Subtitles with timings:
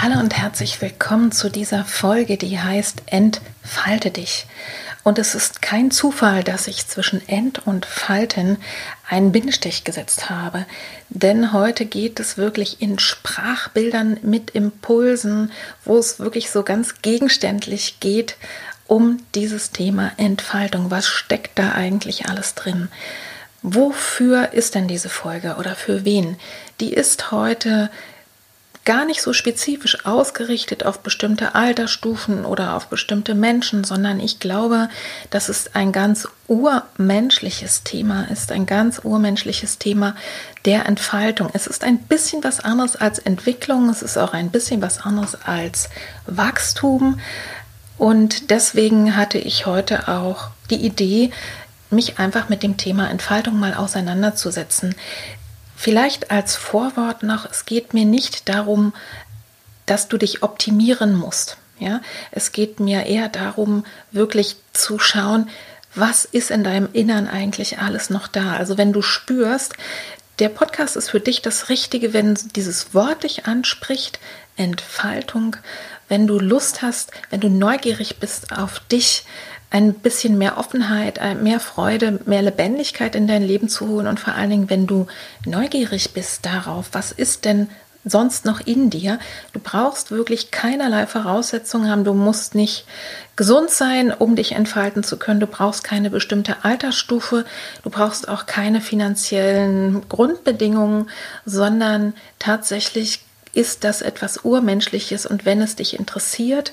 [0.00, 4.46] Hallo und herzlich willkommen zu dieser Folge, die heißt Entfalte dich.
[5.02, 8.58] Und es ist kein Zufall, dass ich zwischen End und Falten
[9.08, 10.66] einen Bindestrich gesetzt habe.
[11.08, 15.50] Denn heute geht es wirklich in Sprachbildern mit Impulsen,
[15.84, 18.36] wo es wirklich so ganz gegenständlich geht
[18.86, 20.92] um dieses Thema Entfaltung.
[20.92, 22.88] Was steckt da eigentlich alles drin?
[23.62, 26.36] Wofür ist denn diese Folge oder für wen?
[26.78, 27.90] Die ist heute
[28.88, 34.88] gar nicht so spezifisch ausgerichtet auf bestimmte Altersstufen oder auf bestimmte Menschen, sondern ich glaube,
[35.28, 40.16] dass es ein ganz urmenschliches Thema ist, ein ganz urmenschliches Thema
[40.64, 41.50] der Entfaltung.
[41.52, 45.36] Es ist ein bisschen was anderes als Entwicklung, es ist auch ein bisschen was anderes
[45.44, 45.90] als
[46.24, 47.20] Wachstum.
[47.98, 51.30] Und deswegen hatte ich heute auch die Idee,
[51.90, 54.94] mich einfach mit dem Thema Entfaltung mal auseinanderzusetzen.
[55.80, 58.92] Vielleicht als Vorwort noch, es geht mir nicht darum,
[59.86, 61.56] dass du dich optimieren musst.
[61.78, 62.00] Ja,
[62.32, 65.48] es geht mir eher darum, wirklich zu schauen,
[65.94, 68.56] was ist in deinem Innern eigentlich alles noch da.
[68.56, 69.74] Also wenn du spürst,
[70.40, 74.18] der Podcast ist für dich das Richtige, wenn dieses Wort dich anspricht,
[74.56, 75.54] Entfaltung,
[76.08, 79.24] wenn du Lust hast, wenn du neugierig bist auf dich,
[79.70, 84.34] ein bisschen mehr Offenheit, mehr Freude, mehr Lebendigkeit in dein Leben zu holen und vor
[84.34, 85.06] allen Dingen, wenn du
[85.44, 87.68] neugierig bist darauf, was ist denn
[88.04, 89.18] sonst noch in dir.
[89.52, 92.04] Du brauchst wirklich keinerlei Voraussetzungen haben.
[92.04, 92.86] Du musst nicht
[93.36, 95.40] gesund sein, um dich entfalten zu können.
[95.40, 97.44] Du brauchst keine bestimmte Altersstufe.
[97.82, 101.10] Du brauchst auch keine finanziellen Grundbedingungen,
[101.44, 103.20] sondern tatsächlich
[103.52, 106.72] ist das etwas Urmenschliches und wenn es dich interessiert,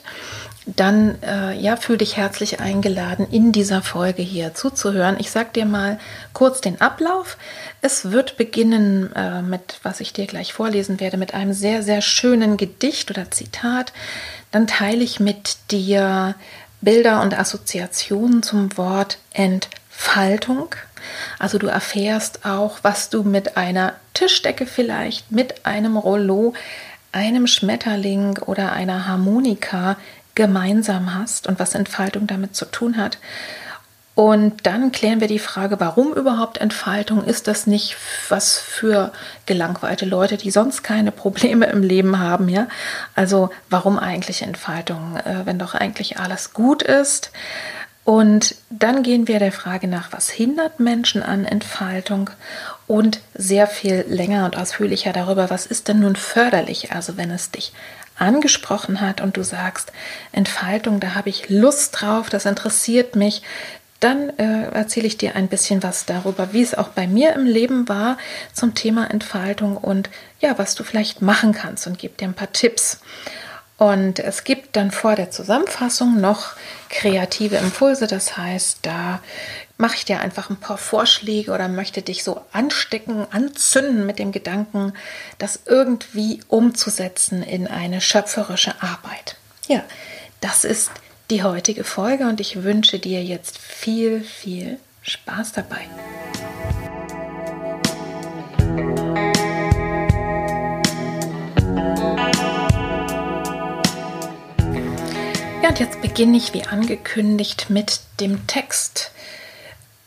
[0.66, 5.18] dann äh, ja, fühl dich herzlich eingeladen, in dieser Folge hier zuzuhören.
[5.20, 6.00] Ich sag dir mal
[6.34, 7.38] kurz den Ablauf.
[7.82, 12.02] Es wird beginnen äh, mit, was ich dir gleich vorlesen werde, mit einem sehr, sehr
[12.02, 13.94] schönen Gedicht oder Zitat.
[14.52, 16.36] Dann teile ich mit dir
[16.82, 20.74] Bilder und Assoziationen zum Wort Entfaltung.
[21.38, 26.54] Also du erfährst auch, was du mit einer Tischdecke vielleicht, mit einem Rollo,
[27.12, 29.98] einem Schmetterling oder einer Harmonika
[30.36, 33.18] gemeinsam hast und was Entfaltung damit zu tun hat.
[34.16, 37.26] Und dann klären wir die Frage, warum überhaupt Entfaltung?
[37.26, 37.98] Ist das nicht
[38.30, 39.12] was für
[39.46, 42.48] gelangweilte Leute, die sonst keine Probleme im Leben haben?
[42.48, 42.68] Ja,
[43.14, 47.32] also warum eigentlich Entfaltung, äh, wenn doch eigentlich alles gut ist?
[48.06, 52.30] Und dann gehen wir der Frage nach, was hindert Menschen an Entfaltung
[52.88, 57.50] und sehr viel länger und ausführlicher darüber, was ist denn nun förderlich, also wenn es
[57.50, 57.74] dich
[58.18, 59.92] angesprochen hat und du sagst,
[60.32, 63.42] Entfaltung, da habe ich Lust drauf, das interessiert mich,
[64.00, 67.46] dann äh, erzähle ich dir ein bisschen was darüber, wie es auch bei mir im
[67.46, 68.18] Leben war
[68.54, 70.10] zum Thema Entfaltung und
[70.40, 73.00] ja, was du vielleicht machen kannst und gebe dir ein paar Tipps.
[73.78, 76.54] Und es gibt dann vor der Zusammenfassung noch
[76.90, 79.20] kreative Impulse, das heißt, da
[79.78, 84.32] mache ich dir einfach ein paar Vorschläge oder möchte dich so anstecken, anzünden mit dem
[84.32, 84.94] Gedanken,
[85.38, 89.36] das irgendwie umzusetzen in eine schöpferische Arbeit.
[89.68, 89.84] Ja,
[90.42, 90.92] das ist
[91.30, 95.88] die heutige Folge und ich wünsche dir jetzt viel, viel Spaß dabei.
[105.62, 109.12] Ja, und jetzt beginne ich wie angekündigt mit dem Text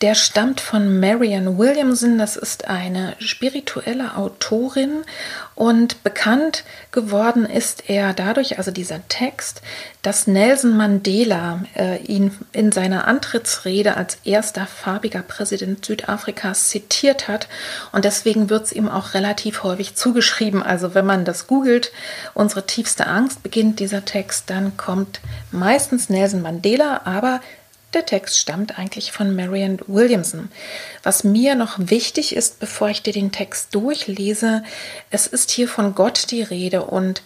[0.01, 2.17] Der stammt von Marianne Williamson.
[2.17, 5.03] Das ist eine spirituelle Autorin
[5.55, 9.61] und bekannt geworden ist er dadurch, also dieser Text,
[10.01, 17.49] dass Nelson Mandela äh, ihn in seiner Antrittsrede als erster farbiger Präsident Südafrikas zitiert hat.
[17.91, 20.63] Und deswegen wird es ihm auch relativ häufig zugeschrieben.
[20.63, 21.91] Also wenn man das googelt,
[22.33, 25.19] unsere tiefste Angst beginnt dieser Text, dann kommt
[25.51, 27.41] meistens Nelson Mandela, aber
[27.93, 30.49] der Text stammt eigentlich von Marianne Williamson.
[31.03, 34.63] Was mir noch wichtig ist, bevor ich dir den Text durchlese,
[35.09, 37.23] es ist hier von Gott die Rede und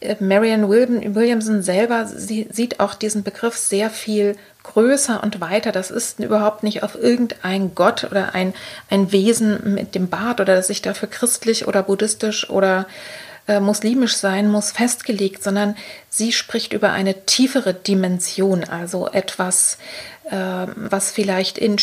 [0.00, 5.72] äh, Marianne Williamson selber sie sieht auch diesen Begriff sehr viel größer und weiter.
[5.72, 8.54] Das ist überhaupt nicht auf irgendein Gott oder ein,
[8.88, 12.86] ein Wesen mit dem Bart oder das sich dafür christlich oder buddhistisch oder
[13.50, 15.74] äh, muslimisch sein muss, festgelegt, sondern
[16.08, 19.76] sie spricht über eine tiefere Dimension, also etwas,
[20.30, 20.36] äh,
[20.76, 21.76] was vielleicht in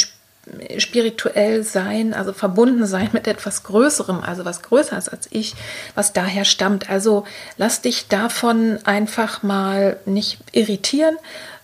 [0.78, 5.56] spirituell sein, also verbunden sein mit etwas Größerem, also was größer ist als ich,
[5.94, 6.90] was daher stammt.
[6.90, 7.26] Also
[7.58, 11.18] lass dich davon einfach mal nicht irritieren,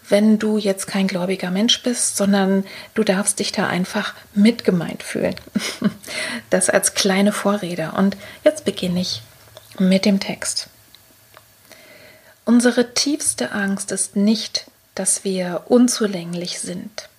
[0.10, 5.36] wenn du jetzt kein gläubiger Mensch bist, sondern du darfst dich da einfach mitgemeint fühlen.
[6.50, 7.94] Das als kleine Vorrede.
[7.98, 9.24] Und jetzt beginne ich
[9.80, 10.68] mit dem Text.
[12.46, 14.66] Unsere tiefste Angst ist nicht,
[14.96, 17.10] dass wir unzulänglich sind.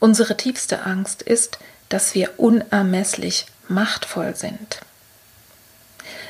[0.00, 4.80] Unsere tiefste Angst ist, dass wir unermesslich machtvoll sind.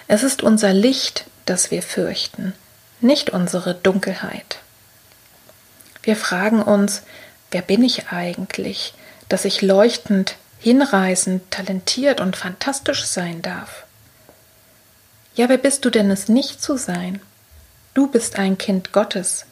[0.06, 2.54] Es ist unser Licht, das wir fürchten,
[3.00, 4.58] nicht unsere Dunkelheit.
[6.02, 7.02] Wir fragen uns,
[7.50, 8.94] wer bin ich eigentlich,
[9.28, 13.84] dass ich leuchtend, hinreißend, talentiert und fantastisch sein darf?
[15.38, 17.20] Ja, wer bist du denn es nicht zu sein?
[17.94, 19.46] Du bist ein Kind Gottes.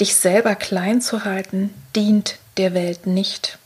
[0.00, 3.58] Dich selber klein zu halten, dient der Welt nicht.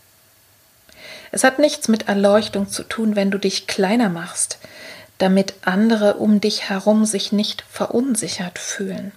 [1.31, 4.59] Es hat nichts mit Erleuchtung zu tun, wenn du dich kleiner machst,
[5.19, 9.13] damit andere um dich herum sich nicht verunsichert fühlen.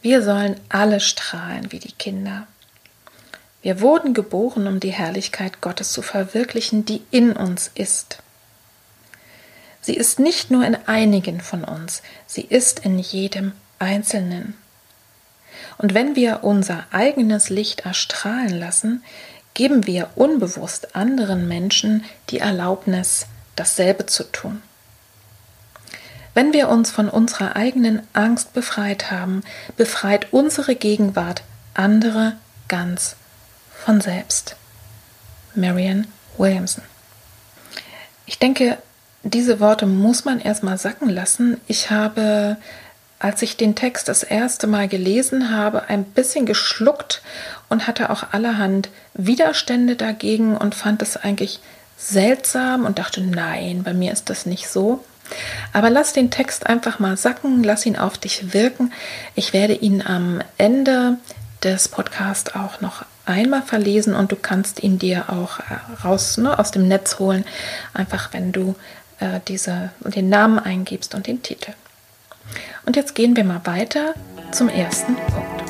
[0.00, 2.46] Wir sollen alle strahlen wie die Kinder.
[3.62, 8.18] Wir wurden geboren, um die Herrlichkeit Gottes zu verwirklichen, die in uns ist.
[9.84, 14.54] Sie ist nicht nur in einigen von uns, sie ist in jedem Einzelnen.
[15.76, 19.04] Und wenn wir unser eigenes Licht erstrahlen lassen,
[19.52, 23.26] geben wir unbewusst anderen Menschen die Erlaubnis,
[23.56, 24.62] dasselbe zu tun.
[26.32, 29.42] Wenn wir uns von unserer eigenen Angst befreit haben,
[29.76, 31.42] befreit unsere Gegenwart
[31.74, 32.38] andere
[32.68, 33.16] ganz
[33.84, 34.56] von selbst.
[35.54, 36.06] Marian
[36.38, 36.84] Williamson.
[38.24, 38.78] Ich denke,
[39.24, 41.60] diese Worte muss man erstmal sacken lassen.
[41.66, 42.56] Ich habe,
[43.18, 47.22] als ich den Text das erste Mal gelesen habe, ein bisschen geschluckt
[47.68, 51.60] und hatte auch allerhand Widerstände dagegen und fand es eigentlich
[51.96, 55.04] seltsam und dachte, nein, bei mir ist das nicht so.
[55.72, 58.92] Aber lass den Text einfach mal sacken, lass ihn auf dich wirken.
[59.34, 61.16] Ich werde ihn am Ende
[61.62, 65.60] des Podcasts auch noch einmal verlesen und du kannst ihn dir auch
[66.04, 67.44] raus ne, aus dem Netz holen,
[67.94, 68.74] einfach wenn du
[69.20, 71.72] äh, diese, den Namen eingibst und den Titel.
[72.86, 74.14] Und jetzt gehen wir mal weiter
[74.52, 75.64] zum ersten Punkt.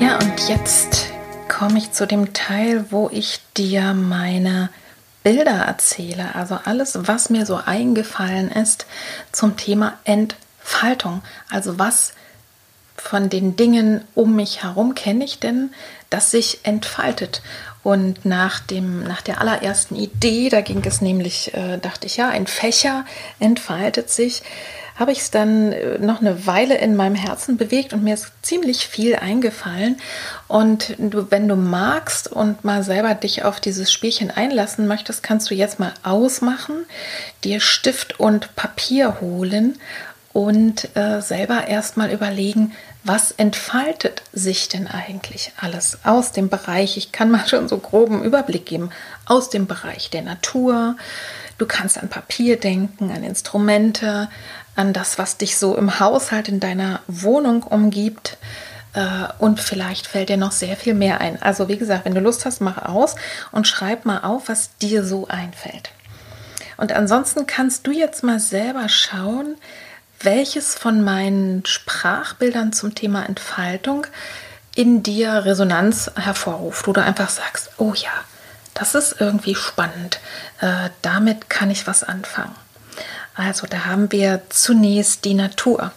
[0.00, 1.10] Ja, und jetzt
[1.48, 4.70] komme ich zu dem Teil, wo ich dir meine
[5.22, 8.86] Bilder erzähle, also alles, was mir so eingefallen ist
[9.30, 11.22] zum Thema Entfaltung.
[11.48, 12.14] Also was
[13.02, 15.70] von den Dingen um mich herum kenne ich denn,
[16.08, 17.42] das sich entfaltet.
[17.82, 22.28] Und nach, dem, nach der allerersten Idee, da ging es nämlich, äh, dachte ich, ja,
[22.28, 23.04] ein Fächer
[23.40, 24.42] entfaltet sich,
[24.96, 28.30] habe ich es dann äh, noch eine Weile in meinem Herzen bewegt und mir ist
[28.42, 29.96] ziemlich viel eingefallen.
[30.46, 35.50] Und du, wenn du magst und mal selber dich auf dieses Spielchen einlassen möchtest, kannst
[35.50, 36.84] du jetzt mal ausmachen,
[37.42, 39.78] dir Stift und Papier holen
[40.32, 42.72] und äh, selber erstmal überlegen,
[43.04, 48.22] was entfaltet sich denn eigentlich alles aus dem Bereich, ich kann mal schon so groben
[48.22, 48.90] Überblick geben,
[49.26, 50.96] aus dem Bereich der Natur.
[51.58, 54.28] Du kannst an Papier denken, an Instrumente,
[54.76, 58.36] an das, was dich so im Haushalt in deiner Wohnung umgibt.
[58.94, 61.42] Äh, und vielleicht fällt dir noch sehr viel mehr ein.
[61.42, 63.16] Also wie gesagt, wenn du Lust hast, mach aus
[63.50, 65.90] und schreib mal auf, was dir so einfällt.
[66.76, 69.56] Und ansonsten kannst du jetzt mal selber schauen,
[70.24, 74.06] welches von meinen Sprachbildern zum Thema Entfaltung
[74.74, 78.10] in dir Resonanz hervorruft, du einfach sagst, oh ja,
[78.74, 80.20] das ist irgendwie spannend,
[80.60, 82.54] äh, damit kann ich was anfangen.
[83.34, 85.92] Also da haben wir zunächst die Natur.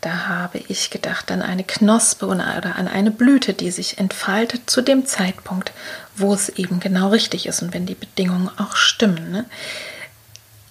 [0.00, 4.80] Da habe ich gedacht an eine Knospe oder an eine Blüte, die sich entfaltet zu
[4.82, 5.72] dem Zeitpunkt,
[6.14, 9.32] wo es eben genau richtig ist und wenn die Bedingungen auch stimmen.
[9.32, 9.46] Ne?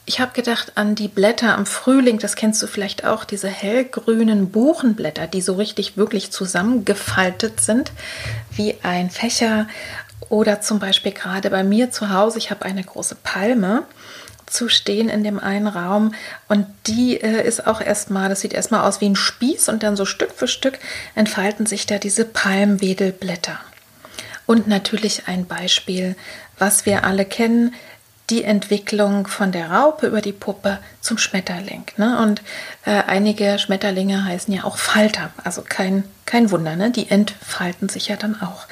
[0.07, 4.51] Ich habe gedacht an die Blätter am Frühling, das kennst du vielleicht auch, diese hellgrünen
[4.51, 7.91] Buchenblätter, die so richtig wirklich zusammengefaltet sind,
[8.51, 9.67] wie ein Fächer.
[10.29, 13.83] Oder zum Beispiel gerade bei mir zu Hause, ich habe eine große Palme
[14.45, 16.13] zu stehen in dem einen Raum
[16.47, 19.95] und die äh, ist auch erstmal, das sieht erstmal aus wie ein Spieß und dann
[19.95, 20.77] so Stück für Stück
[21.15, 23.59] entfalten sich da diese Palmwedelblätter.
[24.45, 26.15] Und natürlich ein Beispiel,
[26.59, 27.73] was wir alle kennen,
[28.29, 31.83] die Entwicklung von der Raupe über die Puppe zum Schmetterling.
[31.97, 32.19] Ne?
[32.19, 32.41] Und
[32.85, 36.89] äh, einige Schmetterlinge heißen ja auch Falter, also kein, kein Wunder, ne?
[36.89, 38.65] die entfalten sich ja dann auch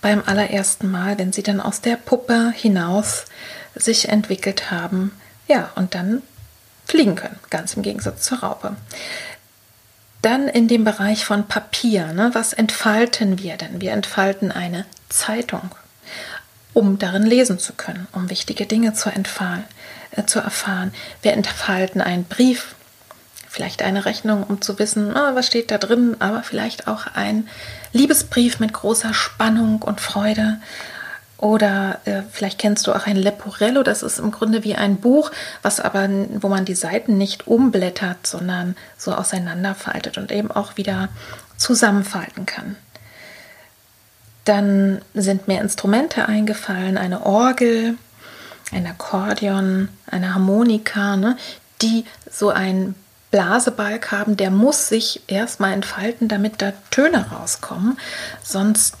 [0.00, 3.26] beim allerersten Mal, wenn sie dann aus der Puppe hinaus
[3.74, 5.12] sich entwickelt haben,
[5.46, 6.22] ja, und dann
[6.84, 8.76] fliegen können, ganz im Gegensatz zur Raupe.
[10.22, 12.30] Dann in dem Bereich von Papier, ne?
[12.32, 13.80] was entfalten wir denn?
[13.80, 15.70] Wir entfalten eine Zeitung
[16.78, 19.64] um darin lesen zu können, um wichtige Dinge zu, entfallen,
[20.12, 20.92] äh, zu erfahren.
[21.22, 22.76] Wir entfalten einen Brief,
[23.48, 27.48] vielleicht eine Rechnung, um zu wissen, oh, was steht da drin, aber vielleicht auch ein
[27.92, 30.58] Liebesbrief mit großer Spannung und Freude.
[31.36, 35.32] Oder äh, vielleicht kennst du auch ein Leporello, das ist im Grunde wie ein Buch,
[35.62, 36.08] was aber,
[36.40, 41.08] wo man die Seiten nicht umblättert, sondern so auseinanderfaltet und eben auch wieder
[41.56, 42.76] zusammenfalten kann.
[44.48, 47.96] Dann sind mir Instrumente eingefallen, eine Orgel,
[48.72, 51.36] ein Akkordeon, eine Harmonika, ne,
[51.82, 52.94] die so einen
[53.30, 57.98] Blasebalg haben, der muss sich erstmal entfalten, damit da Töne rauskommen.
[58.42, 58.96] Sonst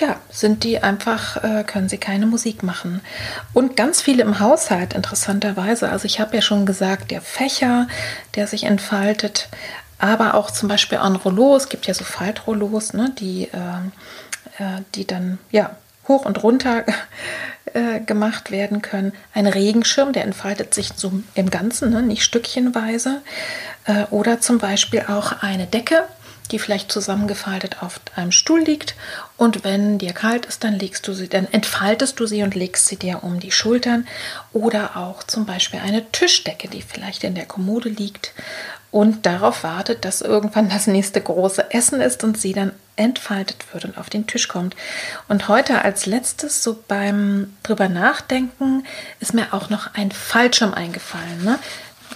[0.00, 3.02] ja, sind die einfach, äh, können sie keine Musik machen.
[3.52, 5.90] Und ganz viele im Haushalt, interessanterweise.
[5.90, 7.86] Also ich habe ja schon gesagt, der Fächer,
[8.34, 9.50] der sich entfaltet,
[9.98, 13.90] aber auch zum Beispiel an Rollos, es gibt ja so Faltrollos, ne, die äh,
[14.58, 15.76] äh, die dann ja
[16.08, 16.84] hoch und runter
[17.74, 19.12] äh, gemacht werden können.
[19.34, 23.22] Ein Regenschirm, der entfaltet sich so im Ganzen, ne, nicht stückchenweise.
[23.84, 26.04] Äh, oder zum Beispiel auch eine Decke,
[26.50, 28.94] die vielleicht zusammengefaltet auf einem Stuhl liegt.
[29.36, 32.86] Und wenn dir kalt ist, dann legst du sie, dann entfaltest du sie und legst
[32.86, 34.06] sie dir um die Schultern.
[34.52, 38.32] Oder auch zum Beispiel eine Tischdecke, die vielleicht in der Kommode liegt
[38.96, 43.84] und darauf wartet, dass irgendwann das nächste große Essen ist und sie dann entfaltet wird
[43.84, 44.74] und auf den Tisch kommt.
[45.28, 48.84] Und heute als letztes, so beim drüber nachdenken,
[49.20, 51.44] ist mir auch noch ein Fallschirm eingefallen.
[51.44, 51.58] Ne?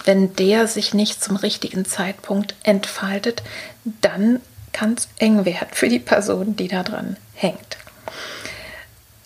[0.05, 3.43] Wenn der sich nicht zum richtigen Zeitpunkt entfaltet,
[3.85, 4.39] dann
[4.73, 7.77] kann es eng werden für die Person, die da dran hängt.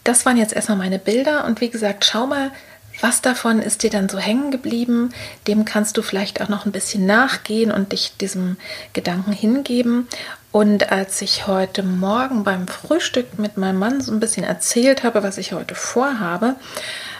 [0.03, 2.51] Das waren jetzt erstmal meine Bilder und wie gesagt, schau mal,
[3.01, 5.13] was davon ist dir dann so hängen geblieben?
[5.47, 8.57] Dem kannst du vielleicht auch noch ein bisschen nachgehen und dich diesem
[8.93, 10.07] Gedanken hingeben.
[10.51, 15.23] Und als ich heute Morgen beim Frühstück mit meinem Mann so ein bisschen erzählt habe,
[15.23, 16.55] was ich heute vorhabe,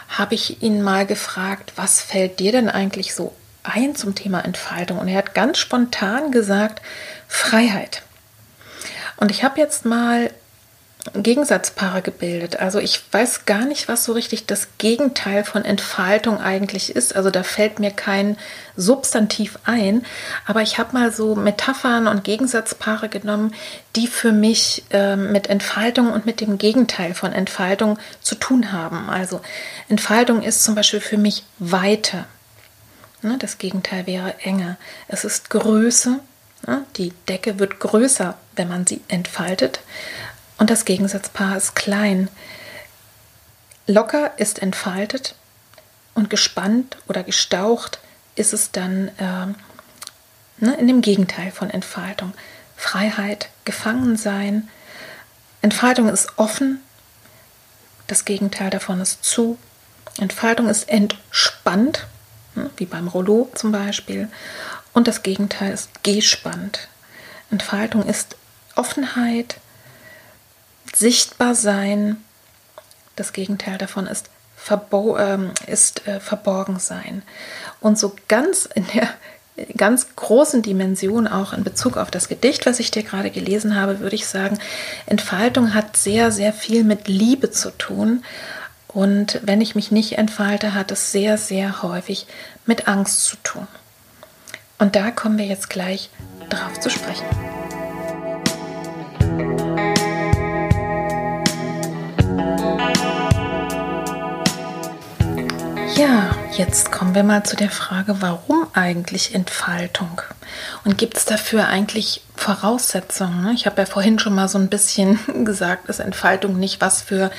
[0.08, 4.98] habe ich ihn mal gefragt, was fällt dir denn eigentlich so ein zum Thema Entfaltung?
[4.98, 6.80] Und er hat ganz spontan gesagt,
[7.28, 8.02] Freiheit.
[9.16, 10.30] Und ich habe jetzt mal
[11.14, 12.56] Gegensatzpaare gebildet.
[12.56, 17.14] Also ich weiß gar nicht, was so richtig das Gegenteil von Entfaltung eigentlich ist.
[17.14, 18.36] Also da fällt mir kein
[18.76, 20.04] Substantiv ein.
[20.46, 23.54] Aber ich habe mal so Metaphern und Gegensatzpaare genommen,
[23.94, 29.08] die für mich äh, mit Entfaltung und mit dem Gegenteil von Entfaltung zu tun haben.
[29.08, 29.40] Also
[29.88, 32.24] Entfaltung ist zum Beispiel für mich Weite.
[33.22, 34.76] Ne, das Gegenteil wäre Enge.
[35.08, 36.20] Es ist Größe.
[36.66, 39.80] Ne, die Decke wird größer, wenn man sie entfaltet.
[40.58, 42.28] Und das Gegensatzpaar ist klein.
[43.86, 45.34] Locker ist entfaltet
[46.14, 48.00] und gespannt oder gestaucht
[48.34, 49.46] ist es dann äh,
[50.64, 52.32] ne, in dem Gegenteil von Entfaltung.
[52.76, 54.68] Freiheit, Gefangensein.
[55.62, 56.80] Entfaltung ist offen,
[58.06, 59.58] das Gegenteil davon ist zu.
[60.18, 62.06] Entfaltung ist entspannt,
[62.54, 64.28] ne, wie beim Rollo zum Beispiel.
[64.92, 66.88] Und das Gegenteil ist gespannt.
[67.50, 68.36] Entfaltung ist
[68.74, 69.58] Offenheit,
[70.98, 72.16] sichtbar sein.
[73.16, 77.22] Das Gegenteil davon ist, verbo ähm, ist äh, verborgen sein.
[77.80, 79.08] Und so ganz in der
[79.76, 84.00] ganz großen Dimension auch in Bezug auf das Gedicht, was ich dir gerade gelesen habe,
[84.00, 84.58] würde ich sagen,
[85.06, 88.22] Entfaltung hat sehr, sehr viel mit Liebe zu tun.
[88.88, 92.26] Und wenn ich mich nicht entfalte, hat es sehr, sehr häufig
[92.66, 93.66] mit Angst zu tun.
[94.78, 96.10] Und da kommen wir jetzt gleich
[96.50, 97.24] drauf zu sprechen.
[105.96, 110.22] Ja, Jetzt kommen wir mal zu der Frage, warum eigentlich Entfaltung?
[110.84, 113.42] Und gibt es dafür eigentlich Voraussetzungen?
[113.42, 113.52] Ne?
[113.52, 117.30] Ich habe ja vorhin schon mal so ein bisschen gesagt, ist Entfaltung nicht was für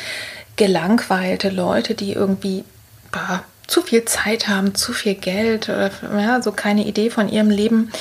[0.55, 2.63] gelangweilte Leute, die irgendwie
[3.11, 7.49] bah, zu viel Zeit haben, zu viel Geld oder ja, so keine Idee von ihrem
[7.49, 7.91] Leben.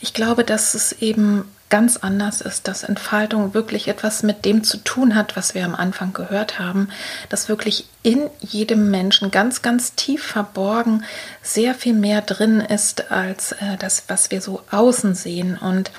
[0.00, 4.76] Ich glaube, dass es eben ganz anders ist, dass Entfaltung wirklich etwas mit dem zu
[4.76, 6.88] tun hat, was wir am Anfang gehört haben,
[7.28, 11.04] dass wirklich in jedem Menschen ganz, ganz tief verborgen
[11.42, 15.56] sehr viel mehr drin ist als äh, das, was wir so außen sehen.
[15.56, 15.90] Und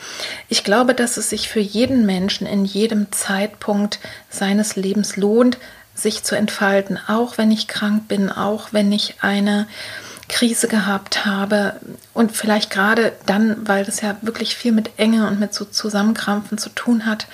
[0.50, 4.00] ich glaube, dass es sich für jeden Menschen in jedem Zeitpunkt
[4.30, 5.58] seines Lebens lohnt,
[5.96, 9.68] sich zu entfalten, auch wenn ich krank bin, auch wenn ich eine
[10.32, 11.76] Krise gehabt habe
[12.14, 16.58] und vielleicht gerade dann, weil das ja wirklich viel mit Enge und mit so Zusammenkrampfen
[16.58, 17.28] zu tun hat,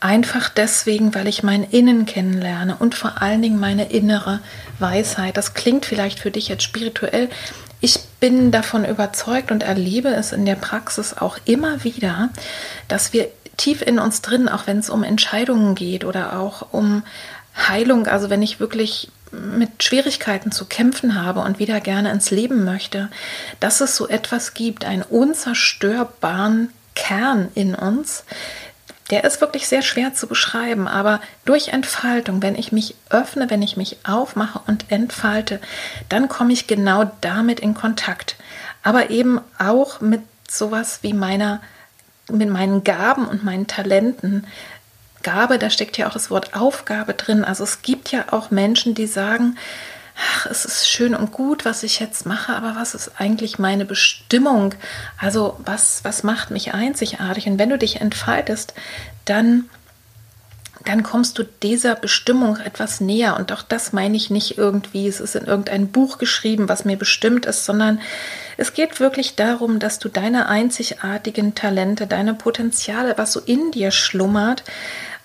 [0.00, 4.40] einfach deswegen, weil ich mein Innen kennenlerne und vor allen Dingen meine innere
[4.78, 5.36] Weisheit.
[5.36, 7.28] Das klingt vielleicht für dich jetzt spirituell.
[7.80, 12.30] Ich bin davon überzeugt und erlebe es in der Praxis auch immer wieder,
[12.88, 13.28] dass wir
[13.58, 17.02] tief in uns drin, auch wenn es um Entscheidungen geht oder auch um
[17.56, 19.10] Heilung, also wenn ich wirklich
[19.56, 23.10] mit Schwierigkeiten zu kämpfen habe und wieder gerne ins Leben möchte,
[23.60, 28.24] dass es so etwas gibt, einen unzerstörbaren Kern in uns,
[29.10, 33.62] der ist wirklich sehr schwer zu beschreiben, aber durch Entfaltung, wenn ich mich öffne, wenn
[33.62, 35.60] ich mich aufmache und entfalte,
[36.08, 38.36] dann komme ich genau damit in Kontakt.
[38.82, 41.60] Aber eben auch mit sowas wie meiner,
[42.30, 44.46] mit meinen Gaben und meinen Talenten,
[45.24, 47.44] Gabe, da steckt ja auch das Wort Aufgabe drin.
[47.44, 49.56] Also es gibt ja auch Menschen, die sagen,
[50.16, 53.84] ach, es ist schön und gut, was ich jetzt mache, aber was ist eigentlich meine
[53.84, 54.74] Bestimmung?
[55.18, 57.48] Also was, was macht mich einzigartig?
[57.48, 58.74] Und wenn du dich entfaltest,
[59.24, 59.68] dann
[60.84, 63.36] dann kommst du dieser Bestimmung etwas näher.
[63.36, 66.96] Und auch das meine ich nicht irgendwie, es ist in irgendein Buch geschrieben, was mir
[66.96, 68.00] bestimmt ist, sondern
[68.56, 73.90] es geht wirklich darum, dass du deine einzigartigen Talente, deine Potenziale, was so in dir
[73.90, 74.62] schlummert,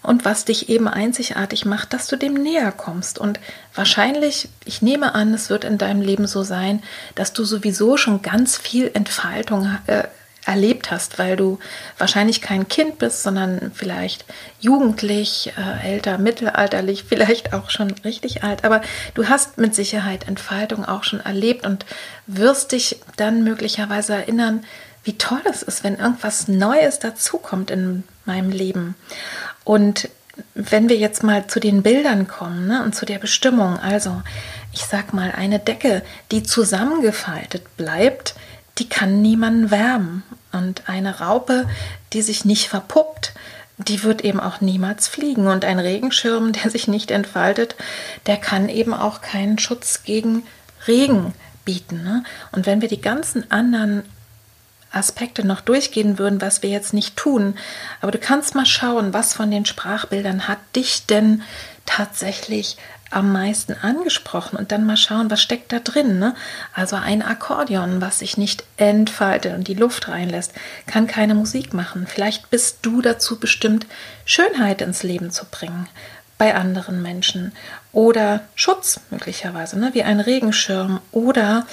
[0.02, 3.20] und was dich eben einzigartig macht, dass du dem näher kommst.
[3.20, 3.40] Und
[3.76, 6.82] wahrscheinlich, ich nehme an, es wird in deinem Leben so sein,
[7.16, 10.04] dass du sowieso schon ganz viel Entfaltung äh,
[10.46, 11.60] erlebt hast, weil du
[11.98, 14.26] wahrscheinlich kein Kind bist, sondern vielleicht
[14.60, 18.64] jugendlich, äh, älter, mittelalterlich, vielleicht auch schon richtig alt.
[18.64, 18.82] Aber
[19.14, 21.86] du hast mit Sicherheit Entfaltung auch schon erlebt und
[22.26, 24.64] wirst dich dann möglicherweise erinnern,
[25.04, 28.96] wie toll es ist, wenn irgendwas Neues dazukommt in meinem Leben.
[29.70, 30.10] Und
[30.56, 34.24] wenn wir jetzt mal zu den Bildern kommen ne, und zu der Bestimmung, also
[34.74, 36.02] ich sag mal, eine Decke,
[36.32, 38.34] die zusammengefaltet bleibt,
[38.80, 40.24] die kann niemanden wärmen.
[40.52, 41.68] Und eine Raupe,
[42.14, 43.34] die sich nicht verpuppt,
[43.78, 45.46] die wird eben auch niemals fliegen.
[45.46, 47.76] Und ein Regenschirm, der sich nicht entfaltet,
[48.26, 50.48] der kann eben auch keinen Schutz gegen
[50.88, 52.02] Regen bieten.
[52.02, 52.24] Ne?
[52.52, 54.02] Und wenn wir die ganzen anderen
[54.92, 57.56] Aspekte noch durchgehen würden, was wir jetzt nicht tun.
[58.02, 61.44] Aber du kannst mal schauen, was von den Sprachbildern hat dich denn
[61.86, 62.78] tatsächlich
[63.12, 66.20] am meisten angesprochen und dann mal schauen, was steckt da drin.
[66.20, 66.36] Ne?
[66.74, 70.54] Also ein Akkordeon, was sich nicht entfaltet und die Luft reinlässt,
[70.86, 72.06] kann keine Musik machen.
[72.08, 73.88] Vielleicht bist du dazu bestimmt,
[74.26, 75.88] Schönheit ins Leben zu bringen
[76.38, 77.52] bei anderen Menschen
[77.92, 79.90] oder Schutz möglicherweise, ne?
[79.94, 81.66] wie ein Regenschirm oder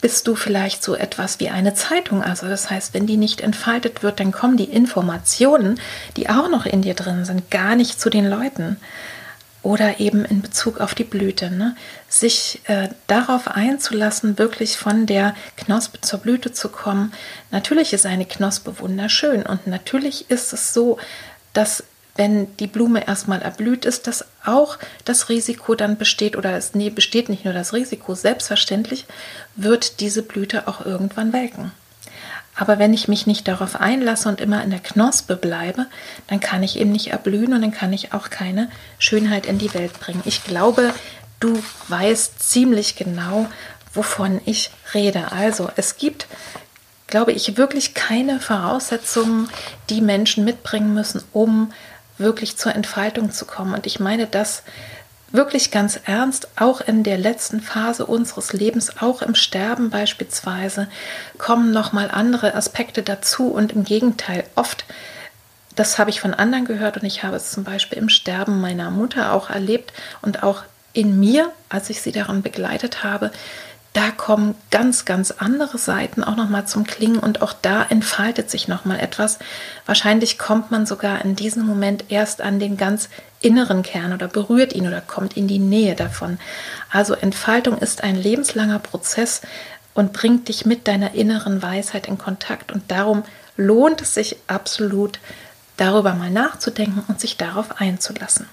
[0.00, 2.22] bist du vielleicht so etwas wie eine Zeitung.
[2.22, 5.80] Also das heißt, wenn die nicht entfaltet wird, dann kommen die Informationen,
[6.16, 8.76] die auch noch in dir drin sind, gar nicht zu den Leuten.
[9.62, 11.50] Oder eben in Bezug auf die Blüte.
[11.50, 11.76] Ne?
[12.08, 17.12] Sich äh, darauf einzulassen, wirklich von der Knospe zur Blüte zu kommen.
[17.50, 20.98] Natürlich ist eine Knospe wunderschön und natürlich ist es so,
[21.52, 21.84] dass
[22.20, 26.90] wenn die Blume erstmal erblüht ist, dass auch das Risiko dann besteht oder es nee,
[26.90, 29.06] besteht nicht nur das Risiko, selbstverständlich
[29.56, 31.72] wird diese Blüte auch irgendwann welken.
[32.54, 35.86] Aber wenn ich mich nicht darauf einlasse und immer in der Knospe bleibe,
[36.26, 39.72] dann kann ich eben nicht erblühen und dann kann ich auch keine Schönheit in die
[39.72, 40.20] Welt bringen.
[40.26, 40.92] Ich glaube,
[41.40, 43.48] du weißt ziemlich genau,
[43.94, 45.32] wovon ich rede.
[45.32, 46.26] Also es gibt,
[47.06, 49.48] glaube ich, wirklich keine Voraussetzungen,
[49.88, 51.72] die Menschen mitbringen müssen, um
[52.20, 53.74] wirklich zur Entfaltung zu kommen.
[53.74, 54.62] Und ich meine das
[55.32, 60.88] wirklich ganz ernst, auch in der letzten Phase unseres Lebens, auch im Sterben beispielsweise,
[61.38, 64.84] kommen nochmal andere Aspekte dazu und im Gegenteil, oft,
[65.76, 68.90] das habe ich von anderen gehört und ich habe es zum Beispiel im Sterben meiner
[68.90, 73.30] Mutter auch erlebt und auch in mir, als ich sie daran begleitet habe,
[73.92, 78.68] da kommen ganz, ganz andere Seiten auch nochmal zum Klingen und auch da entfaltet sich
[78.68, 79.40] nochmal etwas.
[79.84, 83.08] Wahrscheinlich kommt man sogar in diesem Moment erst an den ganz
[83.40, 86.38] inneren Kern oder berührt ihn oder kommt in die Nähe davon.
[86.90, 89.40] Also Entfaltung ist ein lebenslanger Prozess
[89.92, 93.24] und bringt dich mit deiner inneren Weisheit in Kontakt und darum
[93.56, 95.18] lohnt es sich absolut,
[95.76, 98.46] darüber mal nachzudenken und sich darauf einzulassen.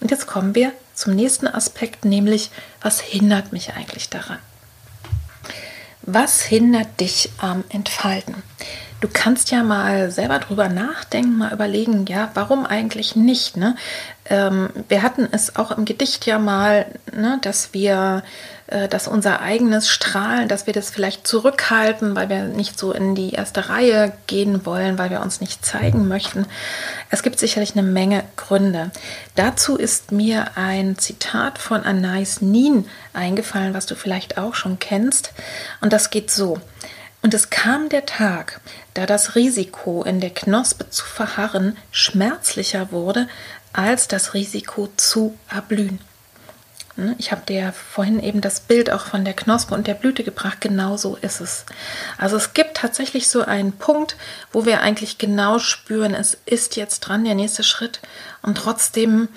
[0.00, 4.38] Und jetzt kommen wir zum nächsten Aspekt, nämlich was hindert mich eigentlich daran?
[6.06, 8.42] Was hindert dich am Entfalten?
[9.00, 13.56] Du kannst ja mal selber drüber nachdenken, mal überlegen, ja, warum eigentlich nicht?
[13.56, 13.76] Ne?
[14.26, 18.22] Ähm, wir hatten es auch im Gedicht ja mal, ne, dass wir
[18.66, 23.32] dass unser eigenes Strahlen, dass wir das vielleicht zurückhalten, weil wir nicht so in die
[23.32, 26.46] erste Reihe gehen wollen, weil wir uns nicht zeigen möchten.
[27.10, 28.90] Es gibt sicherlich eine Menge Gründe.
[29.34, 35.32] Dazu ist mir ein Zitat von Anais Nin eingefallen, was du vielleicht auch schon kennst.
[35.82, 36.58] Und das geht so.
[37.20, 38.60] Und es kam der Tag,
[38.94, 43.28] da das Risiko, in der Knospe zu verharren, schmerzlicher wurde
[43.72, 46.00] als das Risiko zu erblühen.
[46.96, 47.16] Ne?
[47.18, 50.60] Ich habe dir vorhin eben das Bild auch von der Knospe und der Blüte gebracht.
[50.60, 51.64] Genau so ist es.
[52.18, 54.16] Also es gibt tatsächlich so einen Punkt,
[54.52, 58.00] wo wir eigentlich genau spüren, es ist jetzt dran, der nächste Schritt.
[58.42, 59.28] Und trotzdem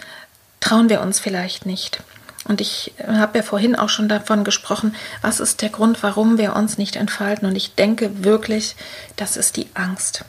[0.59, 2.01] trauen wir uns vielleicht nicht.
[2.47, 6.55] Und ich habe ja vorhin auch schon davon gesprochen, was ist der Grund, warum wir
[6.55, 7.47] uns nicht entfalten.
[7.47, 8.75] Und ich denke wirklich,
[9.17, 10.23] das ist die Angst.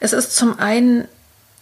[0.00, 1.08] Es ist zum einen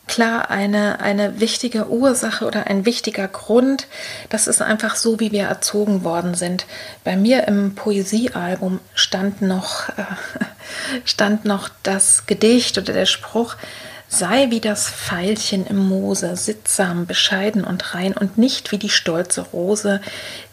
[0.06, 3.86] klar eine, eine wichtige Ursache oder ein wichtiger Grund.
[4.28, 6.66] Das ist einfach so, wie wir erzogen worden sind.
[7.04, 10.04] Bei mir im Poesiealbum stand noch, äh,
[11.04, 13.56] stand noch das Gedicht oder der Spruch,
[14.08, 19.42] sei wie das Veilchen im Moose, sittsam, bescheiden und rein und nicht wie die stolze
[19.42, 20.00] Rose,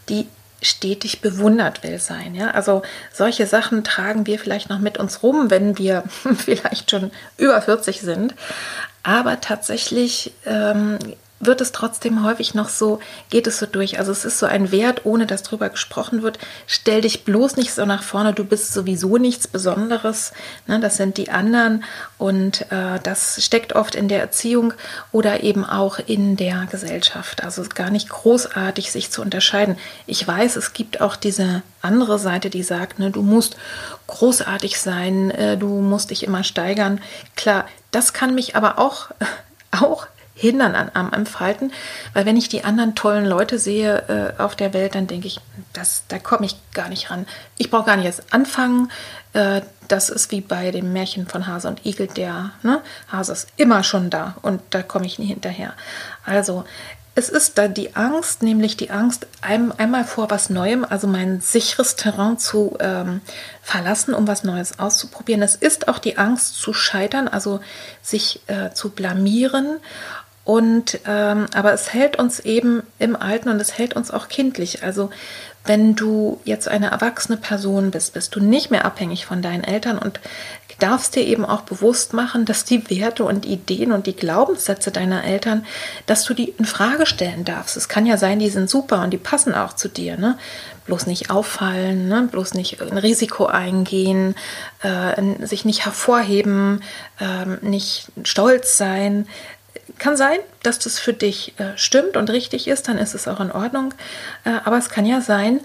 [0.09, 0.27] die
[0.63, 2.35] stetig bewundert will sein.
[2.35, 2.51] Ja?
[2.51, 6.03] Also solche Sachen tragen wir vielleicht noch mit uns rum, wenn wir
[6.37, 8.35] vielleicht schon über 40 sind.
[9.03, 10.97] Aber tatsächlich ähm,
[11.39, 13.99] wird es trotzdem häufig noch so, geht es so durch.
[13.99, 16.39] Also es ist so ein Wert, ohne dass drüber gesprochen wird.
[16.67, 20.31] Stell dich bloß nicht so nach vorne, du bist sowieso nichts Besonderes.
[20.67, 21.83] Ne, das sind die anderen
[22.17, 24.73] und äh, das steckt oft in der Erziehung
[25.11, 27.43] oder eben auch in der Gesellschaft.
[27.43, 29.77] Also gar nicht großartig sich zu unterscheiden.
[30.05, 33.57] Ich weiß, es gibt auch diese andere Seite, die sagt, ne, du musst
[34.07, 37.01] großartig sein, äh, du musst dich immer steigern.
[37.35, 39.09] Klar, das kann mich aber auch,
[39.71, 41.71] auch hindern an, am Entfalten,
[42.13, 45.39] weil wenn ich die anderen tollen Leute sehe äh, auf der Welt, dann denke ich,
[45.73, 47.27] das, da komme ich gar nicht ran.
[47.57, 48.91] Ich brauche gar nicht erst anfangen.
[49.33, 53.47] Äh, das ist wie bei dem Märchen von Hase und Igel, der ne, Hase ist
[53.57, 55.73] immer schon da und da komme ich nie hinterher.
[56.25, 56.63] Also
[57.15, 61.41] es ist da die Angst, nämlich die Angst, ein, einmal vor was Neuem, also mein
[61.41, 63.21] sicheres Terrain zu ähm,
[63.61, 65.43] verlassen, um was Neues auszuprobieren.
[65.43, 67.59] Es ist auch die Angst zu scheitern, also
[68.01, 69.77] sich äh, zu blamieren.
[70.45, 74.83] Und ähm, aber es hält uns eben im Alten und es hält uns auch kindlich.
[74.83, 75.09] Also
[75.65, 79.97] wenn du jetzt eine erwachsene Person bist, bist du nicht mehr abhängig von deinen Eltern
[79.97, 80.19] und
[80.79, 85.23] darfst dir eben auch bewusst machen, dass die Werte und Ideen und die Glaubenssätze deiner
[85.23, 85.65] Eltern,
[86.07, 87.77] dass du die in Frage stellen darfst.
[87.77, 90.17] Es kann ja sein, die sind super und die passen auch zu dir.
[90.17, 90.37] Ne?
[90.85, 92.27] Bloß nicht auffallen, ne?
[92.29, 94.35] bloß nicht ein Risiko eingehen,
[94.81, 96.81] äh, sich nicht hervorheben,
[97.19, 99.27] äh, nicht stolz sein,
[100.03, 103.39] kann sein, dass das für dich äh, stimmt und richtig ist, dann ist es auch
[103.39, 103.93] in Ordnung.
[104.43, 105.61] Äh, aber es kann ja sein,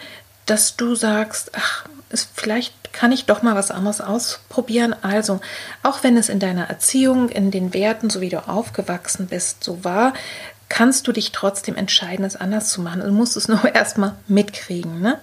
[0.47, 4.95] dass du sagst, ach, ist, vielleicht kann ich doch mal was anderes ausprobieren.
[5.03, 5.41] Also,
[5.83, 9.83] auch wenn es in deiner Erziehung, in den Werten, so wie du aufgewachsen bist, so
[9.83, 10.15] war,
[10.69, 13.01] kannst du dich trotzdem entscheiden, es anders zu machen.
[13.01, 15.01] Du musst es nur erstmal mitkriegen.
[15.01, 15.19] Ne?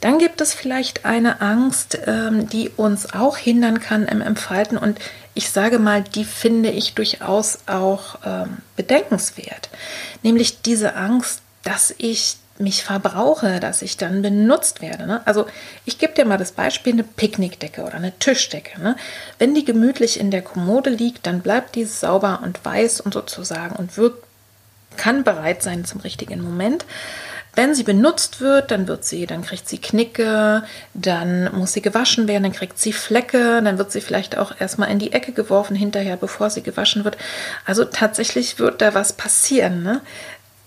[0.00, 4.78] Dann gibt es vielleicht eine Angst, ähm, die uns auch hindern kann im Entfalten.
[4.78, 5.00] Und
[5.34, 9.68] ich sage mal, die finde ich durchaus auch ähm, bedenkenswert.
[10.22, 15.06] Nämlich diese Angst, dass ich mich verbrauche, dass ich dann benutzt werde.
[15.06, 15.26] Ne?
[15.26, 15.46] Also
[15.84, 18.80] ich gebe dir mal das Beispiel, eine Picknickdecke oder eine Tischdecke.
[18.80, 18.96] Ne?
[19.38, 23.74] Wenn die gemütlich in der Kommode liegt, dann bleibt die sauber und weiß und sozusagen
[23.74, 24.14] und wird
[24.96, 26.84] kann bereit sein zum richtigen Moment.
[27.56, 32.26] Wenn sie benutzt wird, dann wird sie, dann kriegt sie Knicke, dann muss sie gewaschen
[32.26, 35.76] werden, dann kriegt sie Flecke, dann wird sie vielleicht auch erstmal in die Ecke geworfen
[35.76, 37.16] hinterher, bevor sie gewaschen wird.
[37.64, 39.82] Also tatsächlich wird da was passieren.
[39.82, 40.00] Ne?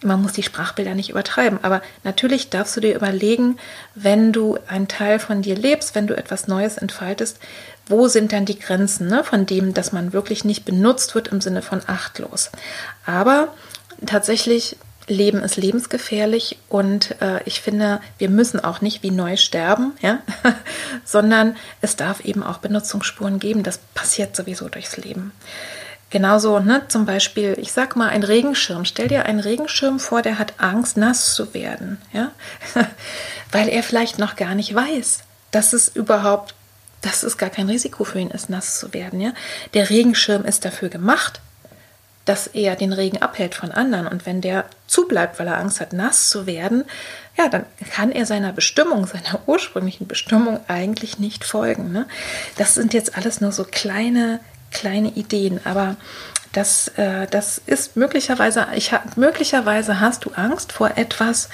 [0.04, 3.58] Man muss die Sprachbilder nicht übertreiben, aber natürlich darfst du dir überlegen,
[3.95, 7.39] wenn du einen Teil von dir lebst, wenn du etwas Neues entfaltest,
[7.88, 11.41] wo sind dann die Grenzen ne, von dem, dass man wirklich nicht benutzt wird im
[11.41, 12.52] Sinne von achtlos.
[13.06, 13.50] Aber
[14.06, 19.93] tatsächlich Leben ist lebensgefährlich und äh, ich finde, wir müssen auch nicht wie neu sterben,
[20.02, 20.20] ja?
[21.06, 23.63] sondern es darf eben auch Benutzungsspuren geben.
[23.63, 25.32] Das passiert sowieso durchs Leben.
[26.10, 28.86] Genauso, ne, zum Beispiel, ich sag mal, ein Regenschirm.
[28.86, 32.32] Stell dir einen Regenschirm vor, der hat Angst, nass zu werden, ja,
[33.52, 36.56] weil er vielleicht noch gar nicht weiß, dass es überhaupt,
[37.02, 39.34] dass es gar kein Risiko für ihn ist, nass zu werden, ja.
[39.74, 41.41] Der Regenschirm ist dafür gemacht,
[42.27, 44.05] dass er den Regen abhält von anderen.
[44.05, 46.83] Und wenn der zubleibt, weil er Angst hat, nass zu werden,
[47.37, 51.91] ja, dann kann er seiner Bestimmung, seiner ursprünglichen Bestimmung eigentlich nicht folgen.
[51.91, 52.05] Ne?
[52.57, 55.95] Das sind jetzt alles nur so kleine, kleine Ideen, aber
[56.51, 61.49] das, äh, das ist möglicherweise, ich, möglicherweise hast du Angst vor etwas,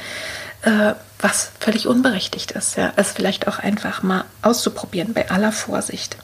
[0.64, 2.78] äh, was völlig unberechtigt ist.
[2.78, 2.94] Ja?
[2.96, 6.18] Es vielleicht auch einfach mal auszuprobieren, bei aller Vorsicht.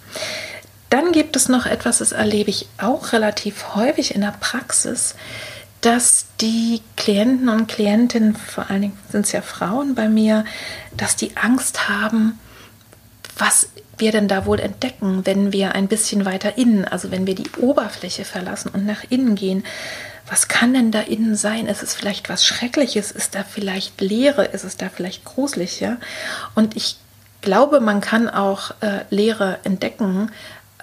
[0.89, 5.15] Dann gibt es noch etwas, das erlebe ich auch relativ häufig in der Praxis,
[5.81, 10.45] dass die Klienten und Klientinnen, vor allen Dingen sind es ja Frauen bei mir,
[10.97, 12.39] dass die Angst haben,
[13.37, 17.35] was wir denn da wohl entdecken, wenn wir ein bisschen weiter innen, also wenn wir
[17.35, 19.63] die Oberfläche verlassen und nach innen gehen.
[20.27, 21.67] Was kann denn da innen sein?
[21.67, 23.11] Ist es vielleicht was Schreckliches?
[23.11, 24.45] Ist da vielleicht Leere?
[24.45, 25.79] Ist es da vielleicht gruselig?
[25.79, 25.97] Ja?
[26.55, 26.97] Und ich
[27.41, 30.31] glaube, man kann auch äh, Leere entdecken,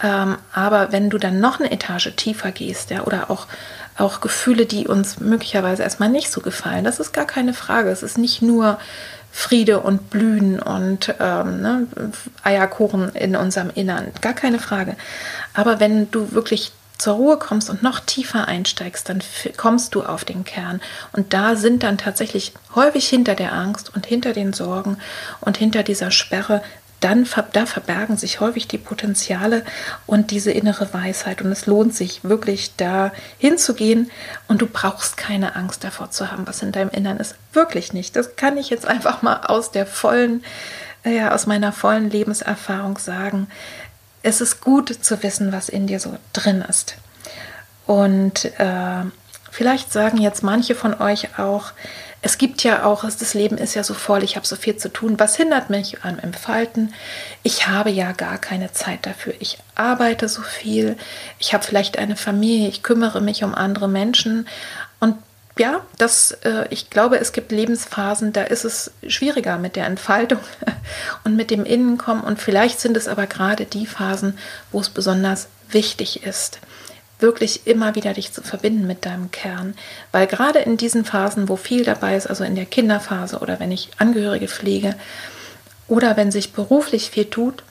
[0.03, 3.47] ähm, aber wenn du dann noch eine Etage tiefer gehst, ja, oder auch,
[3.97, 7.91] auch Gefühle, die uns möglicherweise erstmal nicht so gefallen, das ist gar keine Frage.
[7.91, 8.79] Es ist nicht nur
[9.33, 11.87] Friede und Blühen und ähm, ne,
[12.43, 14.97] Eierkuchen in unserem Innern, gar keine Frage.
[15.55, 19.21] Aber wenn du wirklich zur Ruhe kommst und noch tiefer einsteigst, dann
[19.57, 20.81] kommst du auf den Kern.
[21.13, 24.97] Und da sind dann tatsächlich häufig hinter der Angst und hinter den Sorgen
[25.41, 26.63] und hinter dieser Sperre
[27.01, 29.65] dann da verbergen sich häufig die Potenziale
[30.07, 31.43] und diese innere Weisheit.
[31.43, 34.11] Und es lohnt sich wirklich da hinzugehen
[34.49, 37.35] und du brauchst keine Angst davor zu haben, was in deinem Innern ist.
[37.53, 38.17] Wirklich nicht.
[38.17, 40.43] Das kann ich jetzt einfach mal aus der vollen,
[41.05, 43.49] äh, ja, aus meiner vollen Lebenserfahrung sagen.
[44.23, 46.97] Es ist gut zu wissen, was in dir so drin ist.
[47.87, 49.05] Und äh,
[49.51, 51.73] vielleicht sagen jetzt manche von euch auch,
[52.27, 54.93] es gibt ja auch, das Leben ist ja so voll, ich habe so viel zu
[54.93, 55.15] tun.
[55.21, 56.93] Was hindert mich am Entfalten?
[57.45, 59.33] Ich habe ja gar keine Zeit dafür.
[59.39, 60.97] Ich arbeite so viel,
[61.39, 64.49] ich habe vielleicht eine Familie, ich kümmere mich um andere Menschen.
[64.99, 65.15] Und
[65.57, 70.41] ja, das, äh, ich glaube, es gibt Lebensphasen, da ist es schwieriger mit der Entfaltung
[71.23, 72.25] und mit dem Innenkommen.
[72.25, 74.37] Und vielleicht sind es aber gerade die Phasen,
[74.73, 76.59] wo es besonders wichtig ist
[77.18, 79.74] wirklich immer wieder dich zu verbinden mit deinem Kern.
[80.12, 83.72] Weil gerade in diesen Phasen, wo viel dabei ist, also in der Kinderphase oder wenn
[83.72, 84.94] ich Angehörige pflege
[85.88, 87.62] oder wenn sich beruflich viel tut,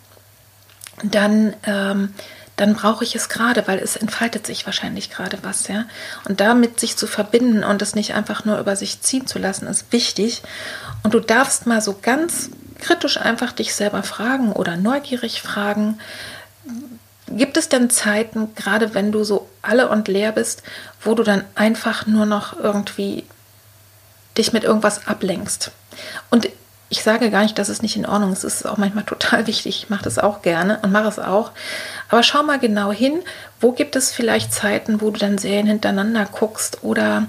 [1.04, 2.14] dann, ähm,
[2.56, 5.86] dann brauche ich es gerade, weil es entfaltet sich wahrscheinlich gerade was, ja.
[6.24, 9.68] Und damit sich zu verbinden und es nicht einfach nur über sich ziehen zu lassen,
[9.68, 10.42] ist wichtig.
[11.04, 16.00] Und du darfst mal so ganz kritisch einfach dich selber fragen oder neugierig fragen,
[17.28, 20.62] Gibt es denn Zeiten, gerade wenn du so alle und leer bist,
[21.02, 23.26] wo du dann einfach nur noch irgendwie
[24.38, 25.72] dich mit irgendwas ablenkst?
[26.30, 26.50] Und
[26.90, 28.44] ich sage gar nicht, dass es nicht in Ordnung ist.
[28.44, 29.84] Es ist auch manchmal total wichtig.
[29.84, 31.52] Ich mache das auch gerne und mache es auch.
[32.10, 33.22] Aber schau mal genau hin,
[33.60, 37.26] wo gibt es vielleicht Zeiten, wo du dann Serien hintereinander guckst oder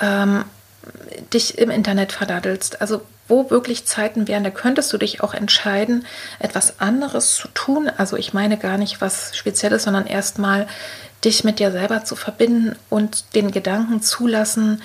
[0.00, 0.44] ähm,
[1.32, 2.80] dich im Internet verdaddelst.
[2.80, 6.06] Also wo wirklich Zeiten wären, da könntest du dich auch entscheiden,
[6.38, 7.90] etwas anderes zu tun.
[7.96, 10.66] Also ich meine gar nicht was Spezielles, sondern erstmal
[11.24, 14.82] dich mit dir selber zu verbinden und den Gedanken zulassen,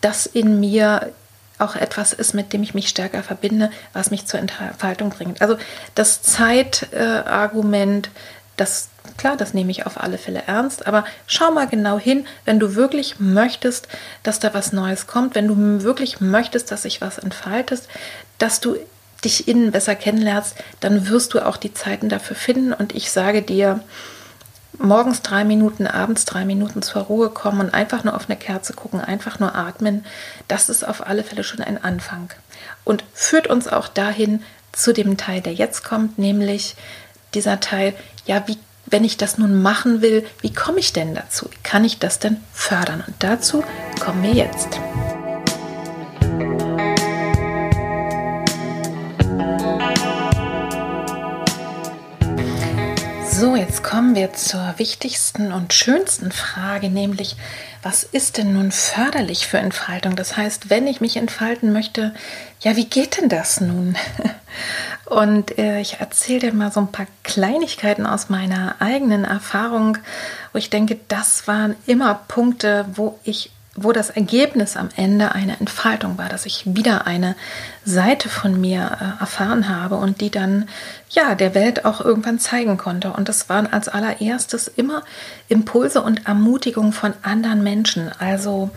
[0.00, 1.12] dass in mir
[1.58, 5.42] auch etwas ist, mit dem ich mich stärker verbinde, was mich zur Entfaltung bringt.
[5.42, 5.58] Also
[5.94, 8.10] das Zeitargument, äh,
[8.56, 12.58] das klar, das nehme ich auf alle Fälle ernst, aber schau mal genau hin, wenn
[12.58, 13.88] du wirklich möchtest,
[14.22, 17.82] dass da was Neues kommt, wenn du wirklich möchtest, dass sich was entfaltet,
[18.38, 18.76] dass du
[19.24, 23.42] dich innen besser kennenlernst, dann wirst du auch die Zeiten dafür finden und ich sage
[23.42, 23.80] dir,
[24.78, 28.72] morgens drei Minuten, abends drei Minuten zur Ruhe kommen und einfach nur auf eine Kerze
[28.72, 30.04] gucken, einfach nur atmen,
[30.46, 32.30] das ist auf alle Fälle schon ein Anfang.
[32.84, 34.42] Und führt uns auch dahin
[34.72, 36.76] zu dem Teil, der jetzt kommt, nämlich
[37.34, 37.94] dieser Teil,
[38.26, 38.58] ja, wie,
[38.90, 41.48] wenn ich das nun machen will, wie komme ich denn dazu?
[41.50, 43.04] Wie kann ich das denn fördern?
[43.06, 43.64] Und dazu
[44.00, 44.78] kommen wir jetzt.
[53.40, 57.36] So, jetzt kommen wir zur wichtigsten und schönsten Frage, nämlich,
[57.84, 60.16] was ist denn nun förderlich für Entfaltung?
[60.16, 62.12] Das heißt, wenn ich mich entfalten möchte,
[62.58, 63.94] ja, wie geht denn das nun?
[65.04, 69.98] Und äh, ich erzähle dir mal so ein paar Kleinigkeiten aus meiner eigenen Erfahrung,
[70.52, 75.58] wo ich denke, das waren immer Punkte, wo ich wo das Ergebnis am Ende eine
[75.58, 77.36] Entfaltung war, dass ich wieder eine
[77.84, 80.68] Seite von mir äh, erfahren habe und die dann
[81.10, 83.12] ja der Welt auch irgendwann zeigen konnte.
[83.12, 85.02] Und das waren als allererstes immer
[85.48, 88.10] Impulse und Ermutigungen von anderen Menschen.
[88.18, 88.70] Also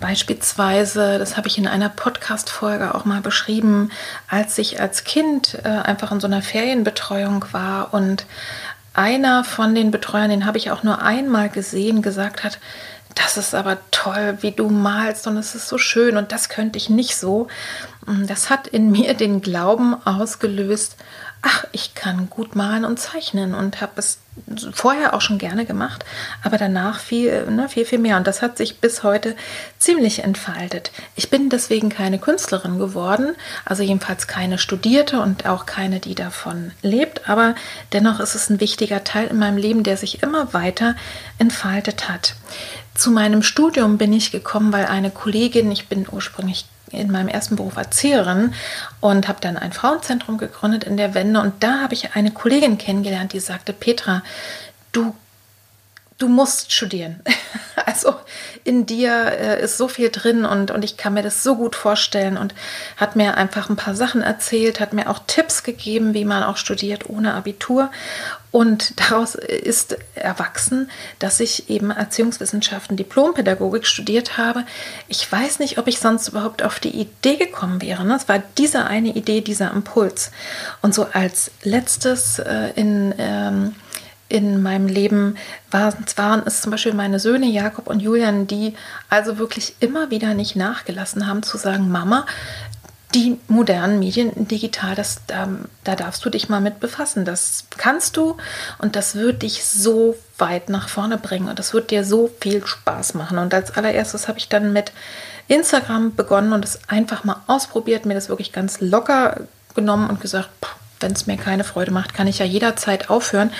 [0.00, 3.90] beispielsweise, das habe ich in einer Podcast-Folge auch mal beschrieben,
[4.28, 8.26] als ich als Kind äh, einfach in so einer Ferienbetreuung war und
[8.98, 12.58] einer von den Betreuern, den habe ich auch nur einmal gesehen, gesagt hat,
[13.14, 16.78] das ist aber toll, wie du malst und es ist so schön und das könnte
[16.78, 17.48] ich nicht so.
[18.26, 20.96] Das hat in mir den Glauben ausgelöst,
[21.42, 24.18] ach, ich kann gut malen und zeichnen und habe es
[24.72, 26.04] vorher auch schon gerne gemacht,
[26.42, 28.16] aber danach viel, ne, viel, viel mehr.
[28.16, 29.36] Und das hat sich bis heute
[29.78, 30.90] ziemlich entfaltet.
[31.16, 36.72] Ich bin deswegen keine Künstlerin geworden, also jedenfalls keine Studierte und auch keine, die davon
[36.82, 37.54] lebt, aber
[37.92, 40.94] dennoch ist es ein wichtiger Teil in meinem Leben, der sich immer weiter
[41.38, 42.34] entfaltet hat.
[42.98, 47.54] Zu meinem Studium bin ich gekommen, weil eine Kollegin, ich bin ursprünglich in meinem ersten
[47.54, 48.54] Beruf Erzieherin
[49.00, 52.76] und habe dann ein Frauenzentrum gegründet in der Wende und da habe ich eine Kollegin
[52.76, 54.22] kennengelernt, die sagte, Petra,
[54.90, 55.14] du
[56.18, 57.20] du musst studieren.
[57.86, 58.14] Also
[58.64, 61.74] in dir äh, ist so viel drin und, und ich kann mir das so gut
[61.74, 62.54] vorstellen und
[62.98, 66.58] hat mir einfach ein paar Sachen erzählt, hat mir auch Tipps gegeben, wie man auch
[66.58, 67.90] studiert ohne Abitur.
[68.50, 74.64] Und daraus ist erwachsen, dass ich eben Erziehungswissenschaften, Diplompädagogik studiert habe.
[75.08, 78.04] Ich weiß nicht, ob ich sonst überhaupt auf die Idee gekommen wäre.
[78.04, 78.16] Ne?
[78.16, 80.30] Es war diese eine Idee, dieser Impuls.
[80.80, 83.14] Und so als letztes äh, in...
[83.18, 83.74] Ähm,
[84.30, 85.36] in meinem Leben
[85.70, 88.74] waren, waren es zum Beispiel meine Söhne Jakob und Julian, die
[89.08, 92.26] also wirklich immer wieder nicht nachgelassen haben zu sagen, Mama,
[93.14, 95.48] die modernen Medien digital, das, da,
[95.84, 97.24] da darfst du dich mal mit befassen.
[97.24, 98.36] Das kannst du
[98.78, 102.66] und das wird dich so weit nach vorne bringen und das wird dir so viel
[102.66, 103.38] Spaß machen.
[103.38, 104.92] Und als allererstes habe ich dann mit
[105.48, 109.40] Instagram begonnen und es einfach mal ausprobiert, mir das wirklich ganz locker
[109.74, 110.50] genommen und gesagt,
[111.00, 113.50] wenn es mir keine Freude macht, kann ich ja jederzeit aufhören.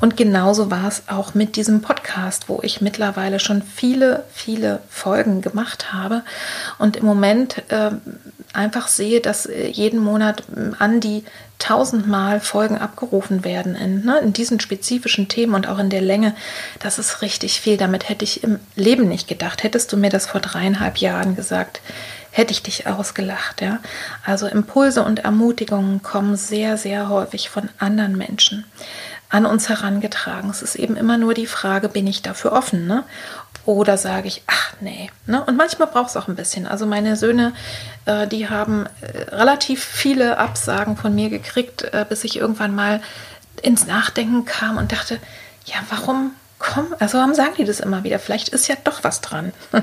[0.00, 5.42] Und genauso war es auch mit diesem Podcast, wo ich mittlerweile schon viele, viele Folgen
[5.42, 6.22] gemacht habe
[6.78, 7.90] und im Moment äh,
[8.56, 11.24] einfach sehe, dass äh, jeden Monat äh, an die
[11.58, 16.34] tausendmal Folgen abgerufen werden in, ne, in diesen spezifischen Themen und auch in der Länge.
[16.80, 17.76] Das ist richtig viel.
[17.76, 19.62] Damit hätte ich im Leben nicht gedacht.
[19.62, 21.80] Hättest du mir das vor dreieinhalb Jahren gesagt,
[22.30, 23.78] hätte ich dich ausgelacht, ja.
[24.24, 28.64] Also Impulse und Ermutigungen kommen sehr, sehr häufig von anderen Menschen
[29.28, 30.50] an uns herangetragen.
[30.50, 33.04] Es ist eben immer nur die Frage, bin ich dafür offen, ne?
[33.64, 35.10] Oder sage ich, ach nee.
[35.26, 35.42] Ne?
[35.44, 36.68] Und manchmal braucht es auch ein bisschen.
[36.68, 37.52] Also meine Söhne,
[38.04, 43.02] äh, die haben äh, relativ viele Absagen von mir gekriegt, äh, bis ich irgendwann mal
[43.62, 45.18] ins Nachdenken kam und dachte,
[45.64, 48.20] ja, warum komm, also warum sagen die das immer wieder?
[48.20, 49.52] Vielleicht ist ja doch was dran.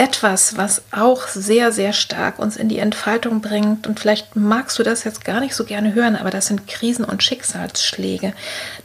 [0.00, 3.86] etwas, was auch sehr, sehr stark uns in die Entfaltung bringt.
[3.86, 7.04] Und vielleicht magst du das jetzt gar nicht so gerne hören, aber das sind Krisen
[7.04, 8.32] und Schicksalsschläge.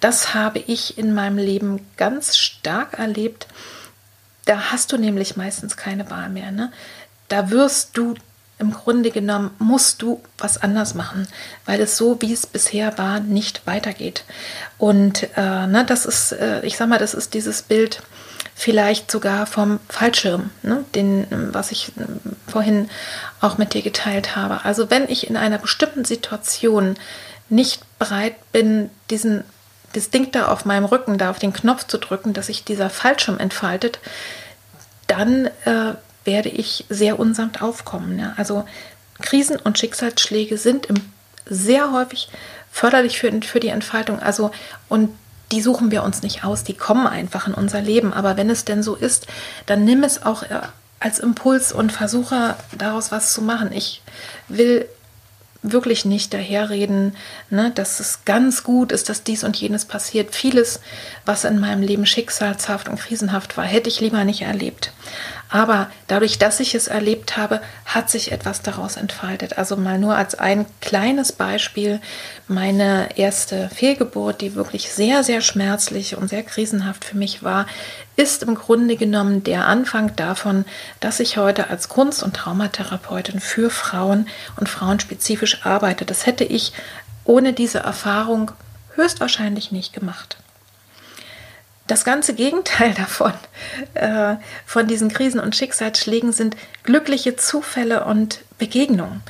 [0.01, 3.47] Das habe ich in meinem Leben ganz stark erlebt.
[4.43, 6.51] Da hast du nämlich meistens keine Wahl mehr.
[6.51, 6.73] Ne?
[7.29, 8.15] Da wirst du
[8.59, 11.29] im Grunde genommen, musst du was anders machen,
[11.65, 14.25] weil es so, wie es bisher war, nicht weitergeht.
[14.77, 18.01] Und äh, ne, das ist, äh, ich sag mal, das ist dieses Bild,
[18.57, 22.89] vielleicht sogar vom Fallschirm, ne, den, was ich ähm, vorhin
[23.41, 24.63] auch mit dir geteilt habe.
[24.63, 26.95] Also wenn ich in einer bestimmten Situation
[27.49, 29.43] nicht bereit bin, diesen,
[29.91, 32.89] das Ding da auf meinem Rücken, da auf den Knopf zu drücken, dass sich dieser
[32.89, 33.99] Fallschirm entfaltet,
[35.07, 38.17] dann äh, werde ich sehr unsamt aufkommen.
[38.17, 38.33] Ja?
[38.37, 38.65] Also
[39.21, 40.95] Krisen und Schicksalsschläge sind im,
[41.45, 42.29] sehr häufig
[42.71, 44.19] förderlich für, für die Entfaltung.
[44.19, 44.51] Also
[44.87, 45.09] und
[45.51, 48.13] die suchen wir uns nicht aus, die kommen einfach in unser Leben.
[48.13, 49.27] Aber wenn es denn so ist,
[49.65, 50.61] dann nimm es auch äh,
[50.99, 53.71] als Impuls und versuche daraus was zu machen.
[53.71, 54.01] Ich
[54.47, 54.87] will
[55.71, 57.15] wirklich nicht daherreden,
[57.49, 60.35] ne, dass es ganz gut ist, dass dies und jenes passiert.
[60.35, 60.79] Vieles,
[61.25, 64.91] was in meinem Leben schicksalshaft und krisenhaft war, hätte ich lieber nicht erlebt.
[65.55, 69.57] Aber dadurch, dass ich es erlebt habe, hat sich etwas daraus entfaltet.
[69.57, 72.01] Also mal nur als ein kleines Beispiel,
[72.49, 77.67] meine erste Fehlgeburt, die wirklich sehr, sehr schmerzlich und sehr krisenhaft für mich war,
[78.17, 80.65] ist im Grunde genommen der Anfang davon,
[80.99, 86.03] dass ich heute als Kunst- und Traumatherapeutin für Frauen und frauenspezifisch arbeite.
[86.03, 86.73] Das hätte ich
[87.23, 88.51] ohne diese Erfahrung
[88.95, 90.35] höchstwahrscheinlich nicht gemacht
[91.87, 93.33] das ganze Gegenteil davon,
[93.93, 99.21] äh, von diesen Krisen und Schicksalsschlägen sind glückliche Zufälle und Begegnungen.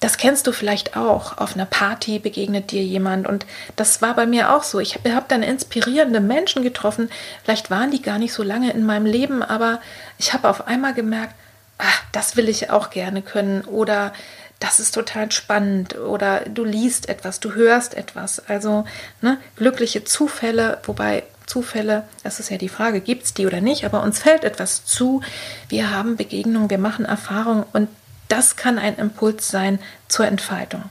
[0.00, 1.36] das kennst du vielleicht auch.
[1.38, 3.26] Auf einer Party begegnet dir jemand.
[3.26, 3.44] Und
[3.76, 4.80] das war bei mir auch so.
[4.80, 7.10] Ich habe hab dann inspirierende Menschen getroffen.
[7.44, 9.80] Vielleicht waren die gar nicht so lange in meinem Leben, aber
[10.18, 11.34] ich habe auf einmal gemerkt,
[11.76, 13.60] ach, das will ich auch gerne können.
[13.62, 14.14] Oder
[14.58, 15.98] das ist total spannend.
[15.98, 18.42] Oder du liest etwas, du hörst etwas.
[18.48, 18.86] Also
[19.20, 23.84] ne, glückliche Zufälle, wobei Zufälle, das ist ja die Frage, gibt es die oder nicht,
[23.84, 25.20] aber uns fällt etwas zu.
[25.68, 27.88] Wir haben Begegnungen, wir machen Erfahrungen und
[28.28, 30.84] das kann ein Impuls sein zur Entfaltung.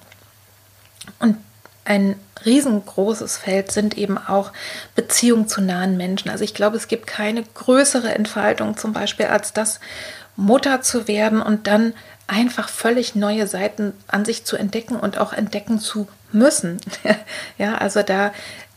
[1.20, 1.38] Und
[1.86, 4.52] ein riesengroßes Feld sind eben auch
[4.96, 6.30] Beziehungen zu nahen Menschen.
[6.30, 9.80] Also ich glaube, es gibt keine größere Entfaltung zum Beispiel als das,
[10.36, 11.94] Mutter zu werden und dann
[12.28, 16.80] einfach völlig neue Seiten an sich zu entdecken und auch entdecken zu müssen.
[17.58, 18.32] ja, also da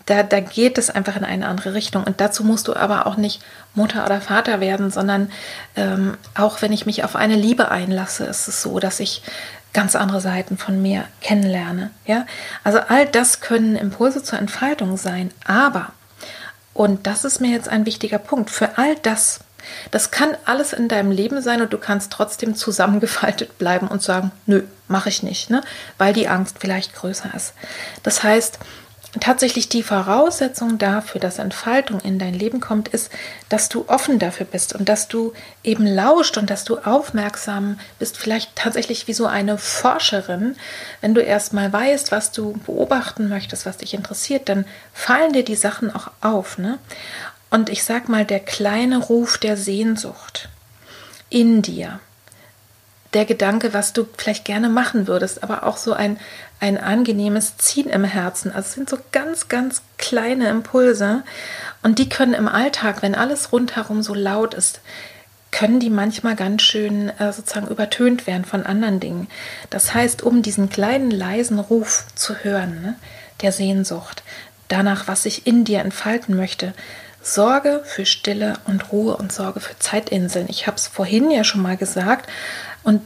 [0.06, 2.04] da, da geht es einfach in eine andere Richtung.
[2.04, 3.42] Und dazu musst du aber auch nicht
[3.74, 5.30] Mutter oder Vater werden, sondern
[5.76, 9.22] ähm, auch wenn ich mich auf eine Liebe einlasse, ist es so, dass ich
[9.72, 11.90] ganz andere Seiten von mir kennenlerne.
[12.06, 12.26] Ja?
[12.64, 15.30] Also all das können Impulse zur Entfaltung sein.
[15.46, 15.92] Aber,
[16.74, 19.40] und das ist mir jetzt ein wichtiger Punkt, für all das,
[19.90, 24.32] das kann alles in deinem Leben sein und du kannst trotzdem zusammengefaltet bleiben und sagen,
[24.46, 25.62] nö, mache ich nicht, ne?
[25.98, 27.54] weil die Angst vielleicht größer ist.
[28.02, 28.58] Das heißt,
[29.20, 33.10] tatsächlich die Voraussetzung dafür, dass Entfaltung in dein Leben kommt, ist,
[33.50, 38.16] dass du offen dafür bist und dass du eben lauscht und dass du aufmerksam bist,
[38.16, 40.56] vielleicht tatsächlich wie so eine Forscherin.
[41.02, 45.56] Wenn du erstmal weißt, was du beobachten möchtest, was dich interessiert, dann fallen dir die
[45.56, 46.56] Sachen auch auf.
[46.56, 46.78] Ne?
[47.50, 50.48] Und ich sag mal, der kleine Ruf der Sehnsucht
[51.28, 52.00] in dir,
[53.14, 56.18] der Gedanke, was du vielleicht gerne machen würdest, aber auch so ein,
[56.60, 58.52] ein angenehmes Ziehen im Herzen.
[58.52, 61.22] Also es sind so ganz, ganz kleine Impulse
[61.82, 64.80] und die können im Alltag, wenn alles rundherum so laut ist,
[65.50, 69.28] können die manchmal ganz schön äh, sozusagen übertönt werden von anderen Dingen.
[69.68, 72.96] Das heißt, um diesen kleinen leisen Ruf zu hören, ne,
[73.42, 74.22] der Sehnsucht,
[74.68, 76.72] danach, was sich in dir entfalten möchte,
[77.20, 80.46] Sorge für Stille und Ruhe und Sorge für Zeitinseln.
[80.48, 82.28] Ich habe es vorhin ja schon mal gesagt.
[82.82, 83.02] Und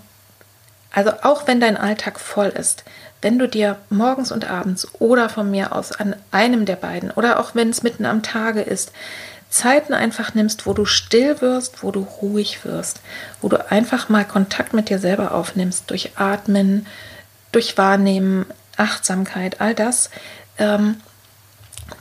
[0.92, 2.84] also auch wenn dein Alltag voll ist,
[3.22, 7.40] wenn du dir morgens und abends oder von mir aus an einem der beiden oder
[7.40, 8.92] auch wenn es mitten am Tage ist,
[9.48, 13.00] Zeiten einfach nimmst, wo du still wirst, wo du ruhig wirst,
[13.40, 16.86] wo du einfach mal Kontakt mit dir selber aufnimmst, durch Atmen,
[17.52, 18.46] durch Wahrnehmen,
[18.76, 20.10] Achtsamkeit, all das,
[20.58, 20.96] ähm,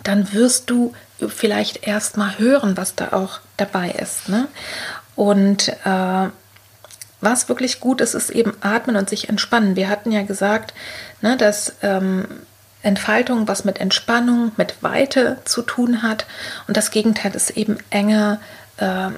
[0.04, 0.94] dann wirst du
[1.28, 4.28] vielleicht erst mal hören, was da auch dabei ist.
[4.28, 4.48] Ne?
[5.16, 6.30] Und äh,
[7.22, 9.76] was wirklich gut ist, ist eben atmen und sich entspannen.
[9.76, 10.74] Wir hatten ja gesagt,
[11.22, 12.26] ne, dass ähm,
[12.82, 16.26] Entfaltung was mit Entspannung, mit Weite zu tun hat.
[16.68, 18.40] Und das Gegenteil ist eben enge,
[18.78, 19.10] äh,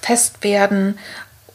[0.00, 0.98] fest werden.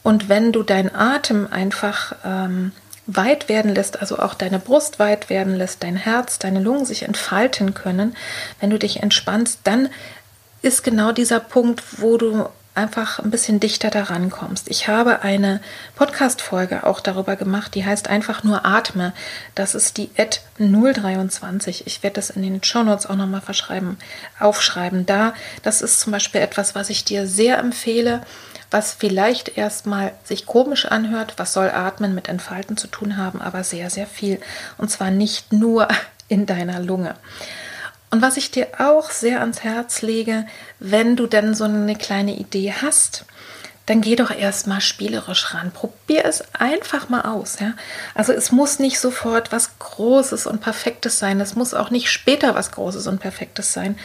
[0.02, 2.72] Und wenn du deinen Atem einfach ähm,
[3.06, 7.04] weit werden lässt, also auch deine Brust weit werden lässt, dein Herz, deine Lungen sich
[7.04, 8.16] entfalten können,
[8.60, 9.88] wenn du dich entspannst, dann
[10.60, 14.68] ist genau dieser Punkt, wo du einfach ein bisschen dichter daran kommst.
[14.70, 15.60] Ich habe eine
[15.94, 19.12] Podcast-Folge auch darüber gemacht, die heißt einfach nur Atme.
[19.54, 21.86] Das ist die Ad 023.
[21.86, 23.98] Ich werde das in den Show Notes auch nochmal verschreiben,
[24.38, 25.04] aufschreiben.
[25.04, 28.22] Da, das ist zum Beispiel etwas, was ich dir sehr empfehle,
[28.70, 33.64] was vielleicht erstmal sich komisch anhört, was soll Atmen mit Entfalten zu tun haben, aber
[33.64, 34.40] sehr, sehr viel.
[34.78, 35.88] Und zwar nicht nur
[36.28, 37.16] in deiner Lunge.
[38.12, 40.46] Und was ich dir auch sehr ans Herz lege,
[40.78, 43.24] wenn du denn so eine kleine Idee hast,
[43.86, 45.72] dann geh doch erstmal spielerisch ran.
[45.72, 47.58] Probier es einfach mal aus.
[47.58, 47.72] Ja?
[48.14, 51.40] Also es muss nicht sofort was Großes und Perfektes sein.
[51.40, 53.98] Es muss auch nicht später was Großes und Perfektes sein,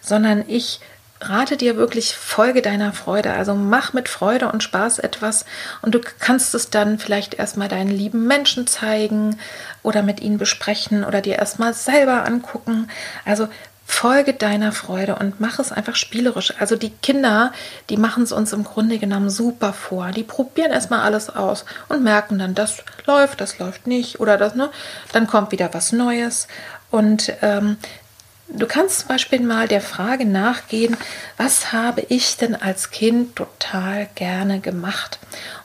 [0.00, 0.80] sondern ich
[1.20, 3.32] rate dir wirklich, folge deiner Freude.
[3.32, 5.44] Also mach mit Freude und Spaß etwas
[5.82, 9.38] und du kannst es dann vielleicht erstmal deinen lieben Menschen zeigen
[9.82, 12.88] oder mit ihnen besprechen oder dir erstmal selber angucken.
[13.24, 13.48] Also
[13.90, 16.54] folge deiner Freude und mach es einfach spielerisch.
[16.58, 17.52] Also die Kinder,
[17.90, 20.12] die machen es uns im Grunde genommen super vor.
[20.12, 24.54] Die probieren erstmal alles aus und merken dann, das läuft, das läuft nicht oder das,
[24.54, 24.70] ne?
[25.12, 26.46] Dann kommt wieder was Neues.
[26.90, 27.76] Und ähm,
[28.52, 30.96] Du kannst zum Beispiel mal der Frage nachgehen,
[31.36, 35.20] was habe ich denn als Kind total gerne gemacht?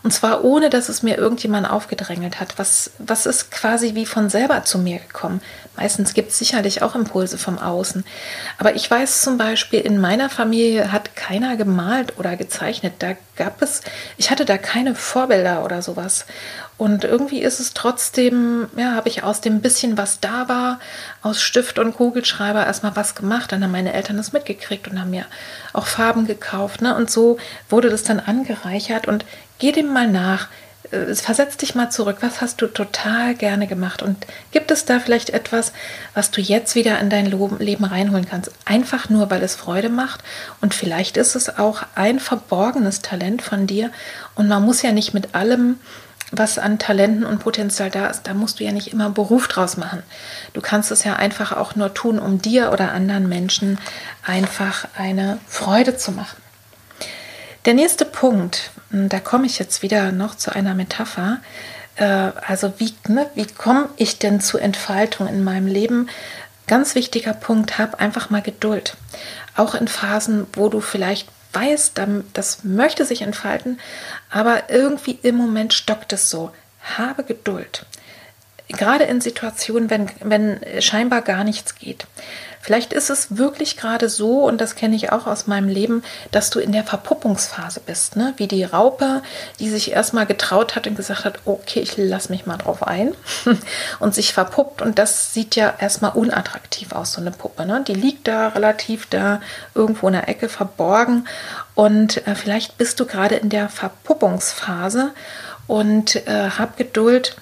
[0.05, 2.59] Und zwar ohne, dass es mir irgendjemand aufgedrängelt hat.
[2.59, 5.41] Was, was ist quasi wie von selber zu mir gekommen?
[5.75, 8.05] Meistens gibt es sicherlich auch Impulse vom Außen.
[8.59, 12.93] Aber ich weiß zum Beispiel, in meiner Familie hat keiner gemalt oder gezeichnet.
[12.99, 13.81] Da gab es,
[14.15, 16.27] ich hatte da keine Vorbilder oder sowas.
[16.77, 20.79] Und irgendwie ist es trotzdem, ja, habe ich aus dem bisschen, was da war,
[21.21, 23.51] aus Stift und Kugelschreiber erstmal was gemacht.
[23.51, 25.25] Dann haben meine Eltern das mitgekriegt und haben mir
[25.71, 26.81] auch Farben gekauft.
[26.81, 26.95] Ne?
[26.95, 27.37] Und so
[27.69, 29.07] wurde das dann angereichert.
[29.07, 29.25] Und
[29.59, 30.47] geh dem mal nach.
[30.91, 32.17] äh, versetz dich mal zurück.
[32.21, 34.01] Was hast du total gerne gemacht?
[34.03, 35.73] Und gibt es da vielleicht etwas,
[36.13, 38.51] was du jetzt wieder in dein Leben reinholen kannst?
[38.65, 40.23] Einfach nur, weil es Freude macht.
[40.61, 43.91] Und vielleicht ist es auch ein verborgenes Talent von dir.
[44.35, 45.79] Und man muss ja nicht mit allem,
[46.31, 49.47] was an Talenten und Potenzial da ist, da musst du ja nicht immer einen Beruf
[49.47, 50.01] draus machen.
[50.53, 53.77] Du kannst es ja einfach auch nur tun, um dir oder anderen Menschen
[54.25, 56.37] einfach eine Freude zu machen.
[57.65, 61.39] Der nächste Punkt, da komme ich jetzt wieder noch zu einer Metapher.
[61.95, 66.09] Äh, also wie, ne, wie komme ich denn zu Entfaltung in meinem Leben?
[66.67, 68.97] Ganz wichtiger Punkt, hab einfach mal Geduld.
[69.55, 72.01] Auch in Phasen, wo du vielleicht weißt,
[72.33, 73.79] das möchte sich entfalten,
[74.29, 76.51] aber irgendwie im Moment stockt es so.
[76.97, 77.85] Habe Geduld.
[78.67, 82.07] Gerade in Situationen, wenn, wenn scheinbar gar nichts geht.
[82.66, 86.01] Vielleicht ist es wirklich gerade so, und das kenne ich auch aus meinem Leben,
[86.32, 88.34] dass du in der Verpuppungsphase bist, ne?
[88.38, 89.22] wie die Raupe,
[89.59, 93.13] die sich erstmal getraut hat und gesagt hat, okay, ich lasse mich mal drauf ein
[93.99, 94.82] und sich verpuppt.
[94.82, 97.68] Und das sieht ja erstmal unattraktiv aus, so eine Puppe.
[97.68, 97.84] Ne?
[97.88, 99.41] Die liegt da relativ da
[99.76, 101.28] irgendwo in der Ecke verborgen.
[101.76, 105.11] Und äh, vielleicht bist du gerade in der Verpuppungsphase
[105.68, 107.36] und äh, hab Geduld,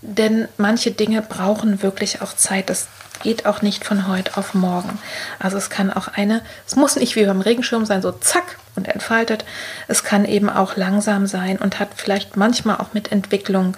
[0.00, 2.70] denn manche Dinge brauchen wirklich auch Zeit.
[2.70, 2.88] Das
[3.22, 4.98] geht auch nicht von heute auf morgen.
[5.38, 8.88] Also es kann auch eine, es muss nicht wie beim Regenschirm sein, so zack und
[8.88, 9.44] entfaltet.
[9.88, 13.76] Es kann eben auch langsam sein und hat vielleicht manchmal auch mit Entwicklung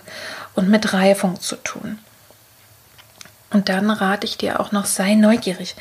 [0.54, 1.98] und mit Reifung zu tun.
[3.50, 5.76] Und dann rate ich dir auch noch, sei neugierig.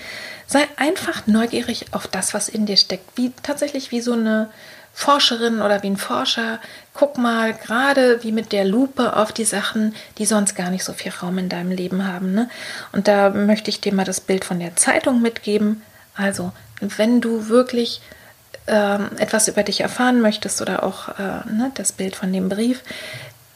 [0.45, 3.17] Sei einfach neugierig auf das, was in dir steckt.
[3.17, 4.49] Wie tatsächlich wie so eine
[4.93, 6.59] Forscherin oder wie ein Forscher,
[6.93, 10.93] guck mal gerade wie mit der Lupe auf die Sachen, die sonst gar nicht so
[10.93, 12.33] viel Raum in deinem Leben haben.
[12.33, 12.49] Ne?
[12.91, 15.81] Und da möchte ich dir mal das Bild von der Zeitung mitgeben.
[16.15, 18.01] Also, wenn du wirklich
[18.67, 22.81] ähm, etwas über dich erfahren möchtest oder auch äh, ne, das Bild von dem Brief,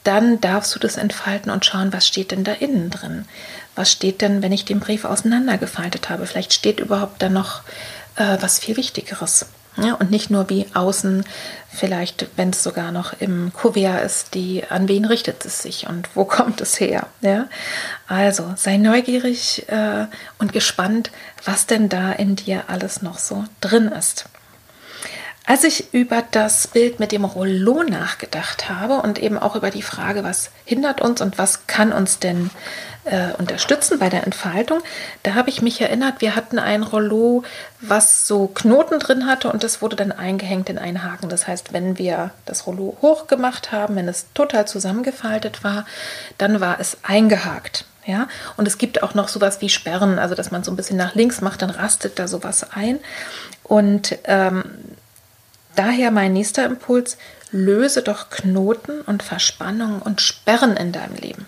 [0.04, 3.24] dann darfst du das entfalten und schauen, was steht denn da innen drin.
[3.74, 6.26] Was steht denn, wenn ich den Brief auseinandergefaltet habe?
[6.26, 7.62] Vielleicht steht überhaupt da noch
[8.14, 9.46] äh, was viel Wichtigeres.
[9.78, 11.24] Ja, und nicht nur wie außen,
[11.68, 16.08] vielleicht, wenn es sogar noch im Kuvert ist, die, an wen richtet es sich und
[16.14, 17.06] wo kommt es her?
[17.20, 17.48] Ja?
[18.06, 20.06] Also sei neugierig äh,
[20.38, 21.10] und gespannt,
[21.44, 24.26] was denn da in dir alles noch so drin ist.
[25.48, 29.82] Als ich über das Bild mit dem Rollo nachgedacht habe und eben auch über die
[29.82, 32.50] Frage, was hindert uns und was kann uns denn
[33.06, 34.80] äh, unterstützen bei der Entfaltung,
[35.22, 37.44] da habe ich mich erinnert, wir hatten ein Rollo,
[37.80, 41.28] was so Knoten drin hatte und das wurde dann eingehängt in einen Haken.
[41.28, 45.86] Das heißt, wenn wir das Rollo hochgemacht haben, wenn es total zusammengefaltet war,
[46.38, 47.86] dann war es eingehakt.
[48.04, 50.96] Ja, und es gibt auch noch sowas wie Sperren, also dass man so ein bisschen
[50.96, 53.00] nach links macht, dann rastet da sowas ein.
[53.64, 54.62] Und ähm,
[55.76, 57.18] Daher mein nächster Impuls,
[57.52, 61.46] löse doch Knoten und Verspannungen und Sperren in deinem Leben.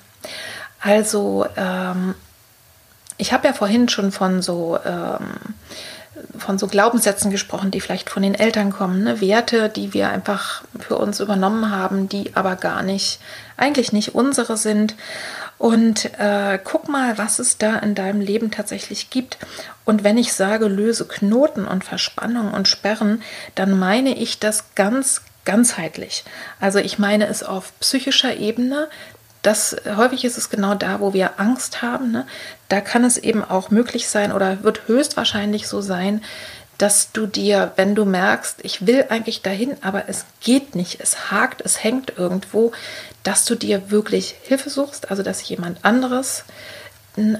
[0.80, 2.14] Also, ähm,
[3.16, 5.34] ich habe ja vorhin schon von so, ähm,
[6.36, 9.20] von so Glaubenssätzen gesprochen, die vielleicht von den Eltern kommen, ne?
[9.20, 13.20] Werte, die wir einfach für uns übernommen haben, die aber gar nicht,
[13.56, 14.94] eigentlich nicht unsere sind.
[15.58, 19.38] Und äh, guck mal, was es da in deinem Leben tatsächlich gibt.
[19.84, 23.22] Und wenn ich sage, löse Knoten und Verspannungen und Sperren,
[23.56, 26.24] dann meine ich das ganz ganzheitlich.
[26.60, 28.88] Also ich meine es auf psychischer Ebene.
[29.42, 32.10] Das, häufig ist es genau da, wo wir Angst haben.
[32.10, 32.26] Ne?
[32.68, 36.22] Da kann es eben auch möglich sein oder wird höchstwahrscheinlich so sein,
[36.78, 41.30] dass du dir, wenn du merkst, ich will eigentlich dahin, aber es geht nicht, es
[41.30, 42.70] hakt, es hängt irgendwo,
[43.24, 46.44] dass du dir wirklich Hilfe suchst, also dass jemand anderes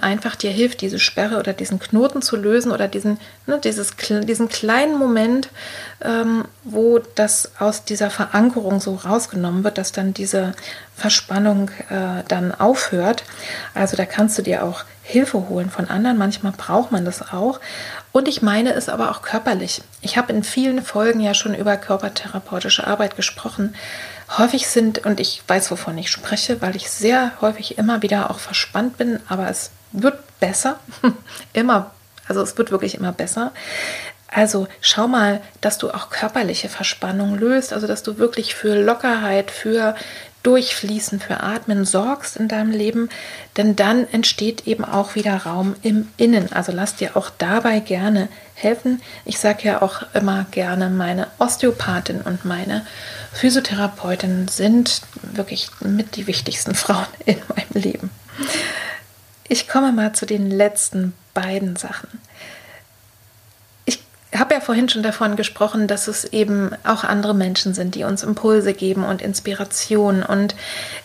[0.01, 4.49] einfach dir hilft, diese Sperre oder diesen Knoten zu lösen oder diesen, ne, dieses, diesen
[4.49, 5.51] kleinen Moment,
[6.03, 10.53] ähm, wo das aus dieser Verankerung so rausgenommen wird, dass dann diese
[10.97, 13.25] Verspannung äh, dann aufhört.
[13.75, 16.19] Also da kannst du dir auch Hilfe holen von anderen.
[16.19, 17.61] Manchmal braucht man das auch.
[18.13, 19.81] Und ich meine es aber auch körperlich.
[20.03, 23.75] Ich habe in vielen Folgen ja schon über körpertherapeutische Arbeit gesprochen.
[24.37, 28.39] Häufig sind, und ich weiß, wovon ich spreche, weil ich sehr häufig immer wieder auch
[28.39, 30.79] verspannt bin, aber es wird besser.
[31.53, 31.93] immer,
[32.27, 33.53] also es wird wirklich immer besser.
[34.31, 39.51] Also schau mal, dass du auch körperliche Verspannung löst, also dass du wirklich für Lockerheit,
[39.51, 39.95] für
[40.43, 43.09] Durchfließen, für Atmen sorgst in deinem Leben,
[43.57, 46.53] denn dann entsteht eben auch wieder Raum im Innen.
[46.53, 48.29] Also lass dir auch dabei gerne
[48.61, 49.03] helfen.
[49.25, 52.87] Ich sage ja auch immer gerne, meine Osteopathin und meine
[53.33, 58.11] Physiotherapeutin sind wirklich mit die wichtigsten Frauen in meinem Leben.
[59.49, 62.09] Ich komme mal zu den letzten beiden Sachen
[64.39, 68.23] habe ja vorhin schon davon gesprochen, dass es eben auch andere Menschen sind, die uns
[68.23, 70.23] Impulse geben und Inspiration.
[70.23, 70.55] Und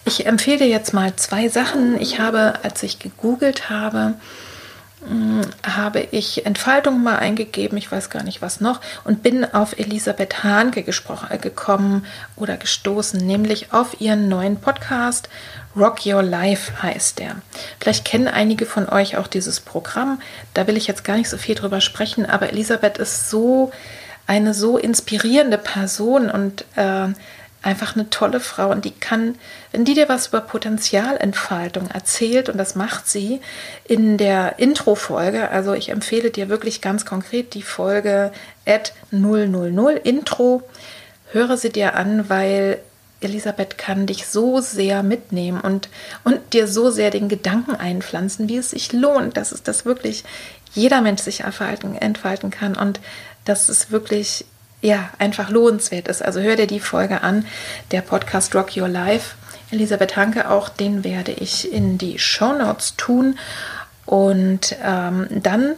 [0.05, 1.99] ich empfehle jetzt mal zwei Sachen.
[1.99, 4.15] Ich habe, als ich gegoogelt habe,
[5.63, 10.43] habe ich Entfaltung mal eingegeben, ich weiß gar nicht was noch, und bin auf Elisabeth
[10.43, 15.29] Hahnke gesprochen, äh, gekommen oder gestoßen, nämlich auf ihren neuen Podcast
[15.75, 17.35] Rock Your Life heißt der.
[17.79, 20.21] Vielleicht kennen einige von euch auch dieses Programm.
[20.53, 23.71] Da will ich jetzt gar nicht so viel drüber sprechen, aber Elisabeth ist so
[24.27, 27.07] eine so inspirierende Person und äh,
[27.63, 29.35] einfach eine tolle Frau und die kann,
[29.71, 33.41] wenn die dir was über Potenzialentfaltung erzählt und das macht sie
[33.85, 38.31] in der Intro-Folge, also ich empfehle dir wirklich ganz konkret die Folge
[38.65, 40.61] at 000 Intro,
[41.31, 42.79] höre sie dir an, weil
[43.21, 45.89] Elisabeth kann dich so sehr mitnehmen und,
[46.23, 50.25] und dir so sehr den Gedanken einpflanzen, wie es sich lohnt, dass es das wirklich
[50.73, 52.75] jeder Mensch sich entfalten, entfalten kann.
[52.75, 52.99] Und
[53.45, 54.45] dass es wirklich
[54.83, 56.23] ja, einfach lohnenswert ist.
[56.23, 57.45] Also hör dir die Folge an,
[57.91, 59.35] der Podcast Rock Your Life.
[59.71, 63.39] Elisabeth Hanke, auch den werde ich in die Show Notes tun.
[64.05, 65.75] Und ähm, dann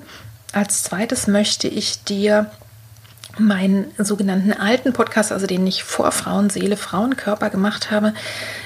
[0.54, 2.50] als zweites möchte ich dir
[3.38, 8.14] meinen sogenannten alten Podcast, also den ich vor Frauenseele, Frauenkörper gemacht habe,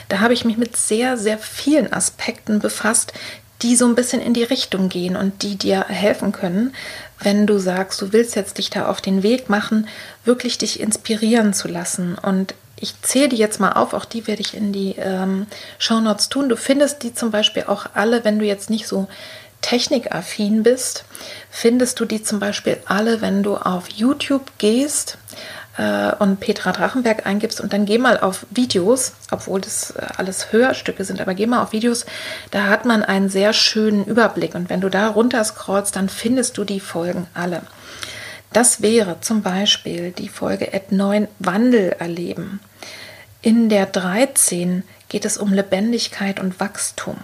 [0.08, 3.14] da habe ich mich mit sehr, sehr vielen Aspekten befasst,
[3.62, 6.74] die so ein bisschen in die Richtung gehen und die dir helfen können,
[7.20, 9.88] wenn du sagst, du willst jetzt dich da auf den Weg machen,
[10.24, 12.16] wirklich dich inspirieren zu lassen.
[12.16, 15.48] Und ich zähle die jetzt mal auf, auch die werde ich in die ähm,
[15.78, 16.48] Shownotes tun.
[16.48, 19.08] Du findest die zum Beispiel auch alle, wenn du jetzt nicht so
[19.62, 21.04] technikaffin bist,
[21.50, 25.18] findest du die zum Beispiel alle, wenn du auf YouTube gehst
[25.78, 30.52] äh, und Petra Drachenberg eingibst und dann geh mal auf Videos, obwohl das äh, alles
[30.52, 32.06] Hörstücke sind, aber geh mal auf Videos,
[32.52, 36.58] da hat man einen sehr schönen Überblick und wenn du da runter scrollst, dann findest
[36.58, 37.62] du die Folgen alle.
[38.52, 42.60] Das wäre zum Beispiel die Folge Ad 9 Wandel erleben.
[43.42, 47.18] In der 13 geht es um Lebendigkeit und Wachstum.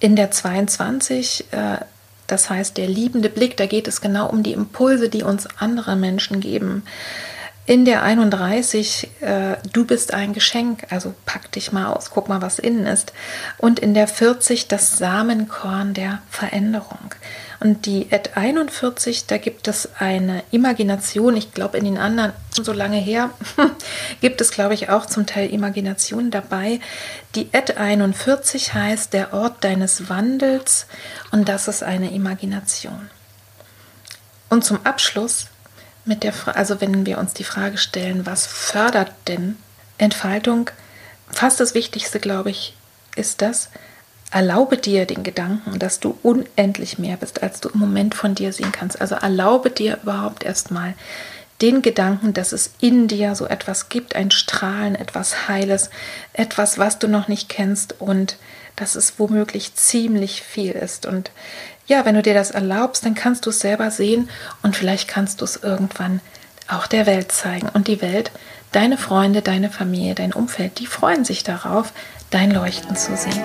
[0.00, 1.76] In der 22, äh,
[2.26, 5.96] das heißt der liebende Blick, da geht es genau um die Impulse, die uns andere
[5.96, 6.82] Menschen geben.
[7.64, 12.42] In der 31, äh, du bist ein Geschenk, also pack dich mal aus, guck mal,
[12.42, 13.12] was innen ist.
[13.56, 17.14] Und in der 40, das Samenkorn der Veränderung.
[17.60, 21.36] Und die Ad 41, da gibt es eine Imagination.
[21.36, 23.30] Ich glaube, in den anderen, so lange her,
[24.20, 26.80] gibt es, glaube ich, auch zum Teil Imagination dabei.
[27.36, 30.86] Die Ad 41 heißt der Ort deines Wandels
[31.30, 33.08] und das ist eine Imagination.
[34.48, 35.46] Und zum Abschluss
[36.04, 39.56] mit der Frage, also wenn wir uns die Frage stellen, was fördert denn
[39.98, 40.70] Entfaltung?
[41.28, 42.76] Fast das Wichtigste, glaube ich,
[43.16, 43.68] ist das,
[44.30, 48.52] erlaube dir den Gedanken, dass du unendlich mehr bist, als du im Moment von dir
[48.52, 49.00] sehen kannst.
[49.00, 50.94] Also erlaube dir überhaupt erstmal
[51.60, 55.90] den Gedanken, dass es in dir so etwas gibt, ein Strahlen, etwas Heiles,
[56.32, 58.36] etwas, was du noch nicht kennst und
[58.74, 61.06] dass es womöglich ziemlich viel ist.
[61.06, 61.30] Und
[61.86, 64.28] ja, wenn du dir das erlaubst, dann kannst du es selber sehen
[64.62, 66.20] und vielleicht kannst du es irgendwann
[66.68, 67.68] auch der Welt zeigen.
[67.68, 68.30] Und die Welt,
[68.70, 71.92] deine Freunde, deine Familie, dein Umfeld, die freuen sich darauf,
[72.30, 73.42] dein Leuchten zu sehen.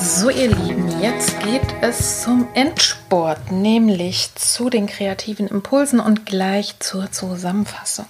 [0.00, 6.74] So, ihr Lieben, jetzt geht es zum Endsport, nämlich zu den kreativen Impulsen und gleich
[6.80, 8.06] zur Zusammenfassung.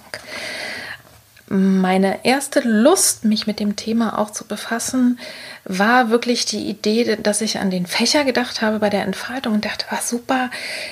[1.51, 5.19] Meine erste Lust, mich mit dem Thema auch zu befassen,
[5.65, 9.65] war wirklich die Idee, dass ich an den Fächer gedacht habe bei der Entfaltung und
[9.65, 10.51] dachte, was super,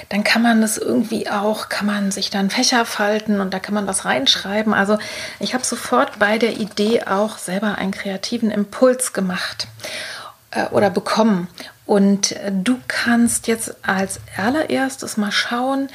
[0.09, 3.75] dann kann man das irgendwie auch, kann man sich dann Fächer falten und da kann
[3.75, 4.73] man was reinschreiben.
[4.73, 4.97] Also
[5.39, 9.67] ich habe sofort bei der Idee auch selber einen kreativen Impuls gemacht
[10.49, 11.49] äh, oder bekommen.
[11.85, 15.89] Und äh, du kannst jetzt als allererstes mal schauen,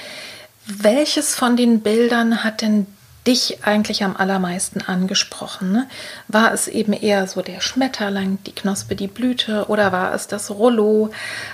[0.66, 2.86] welches von den Bildern hat denn
[3.26, 5.72] dich eigentlich am allermeisten angesprochen?
[5.72, 5.88] Ne?
[6.28, 10.50] War es eben eher so der Schmetterling, die Knospe, die Blüte oder war es das
[10.50, 11.10] Rollo?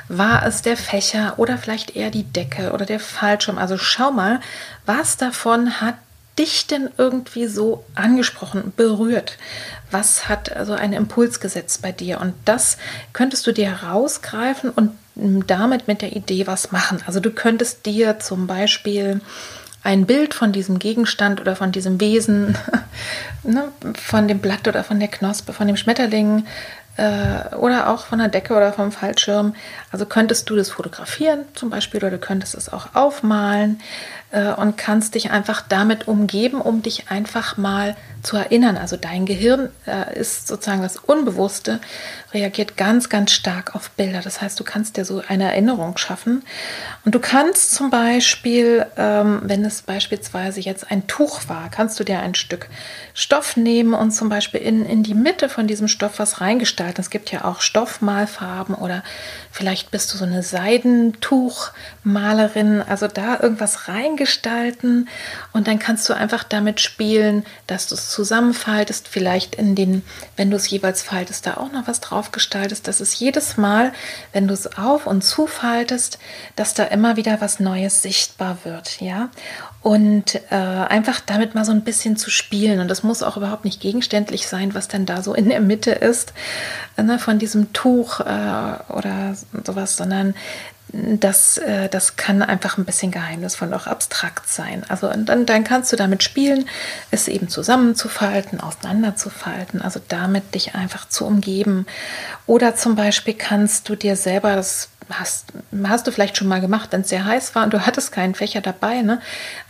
[0.08, 3.58] War es der Fächer oder vielleicht eher die Decke oder der Fallschirm?
[3.58, 4.40] Also schau mal,
[4.86, 5.96] was davon hat
[6.38, 9.36] dich denn irgendwie so angesprochen, berührt?
[9.90, 12.20] Was hat also einen Impuls gesetzt bei dir?
[12.20, 12.78] Und das
[13.12, 14.92] könntest du dir herausgreifen und
[15.46, 17.02] damit mit der Idee was machen.
[17.06, 19.20] Also du könntest dir zum Beispiel
[19.82, 22.56] ein Bild von diesem Gegenstand oder von diesem Wesen,
[23.42, 26.44] ne, von dem Blatt oder von der Knospe, von dem Schmetterling
[26.96, 29.54] äh, oder auch von der Decke oder vom Fallschirm.
[29.90, 33.80] Also könntest du das fotografieren zum Beispiel oder du könntest es auch aufmalen.
[34.30, 38.76] Äh, und kannst dich einfach damit umgeben, um dich einfach mal zu erinnern.
[38.76, 41.78] Also dein Gehirn äh, ist sozusagen das Unbewusste,
[42.34, 44.20] reagiert ganz, ganz stark auf Bilder.
[44.20, 46.44] Das heißt, du kannst dir so eine Erinnerung schaffen.
[47.04, 52.04] Und du kannst zum Beispiel, ähm, wenn es beispielsweise jetzt ein Tuch war, kannst du
[52.04, 52.68] dir ein Stück
[53.14, 57.00] Stoff nehmen und zum Beispiel in, in die Mitte von diesem Stoff was reingestalten.
[57.00, 59.02] Es gibt ja auch Stoffmalfarben oder
[59.50, 62.82] vielleicht bist du so eine Seidentuchmalerin.
[62.82, 63.88] Also da irgendwas
[64.18, 65.08] reingestalten
[65.52, 70.02] und dann kannst du einfach damit spielen, dass du es zusammenfaltest, vielleicht in den,
[70.36, 73.92] wenn du es jeweils faltest, da auch noch was drauf gestaltest, dass es jedes Mal,
[74.32, 76.18] wenn du es auf und zufaltest,
[76.56, 79.30] dass da immer wieder was Neues sichtbar wird, ja.
[79.80, 82.80] Und äh, einfach damit mal so ein bisschen zu spielen.
[82.80, 85.92] Und das muss auch überhaupt nicht gegenständlich sein, was denn da so in der Mitte
[85.92, 86.32] ist,
[86.96, 90.34] ne, von diesem Tuch äh, oder sowas, sondern
[90.92, 94.84] das, äh, das kann einfach ein bisschen geheimnisvoll, auch abstrakt sein.
[94.88, 96.68] Also dann, dann kannst du damit spielen,
[97.10, 101.86] es eben zusammenzufalten, auseinanderzufalten, also damit dich einfach zu umgeben.
[102.46, 105.52] Oder zum Beispiel kannst du dir selber, das hast,
[105.84, 108.34] hast du vielleicht schon mal gemacht, wenn es sehr heiß war und du hattest keinen
[108.34, 109.20] Fächer dabei, ne?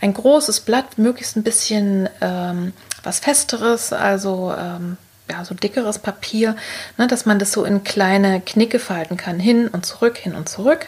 [0.01, 4.97] ein großes Blatt, möglichst ein bisschen ähm, was Festeres, also ähm,
[5.29, 6.55] ja, so dickeres Papier,
[6.97, 10.49] ne, dass man das so in kleine Knicke falten kann, hin und zurück, hin und
[10.49, 10.87] zurück.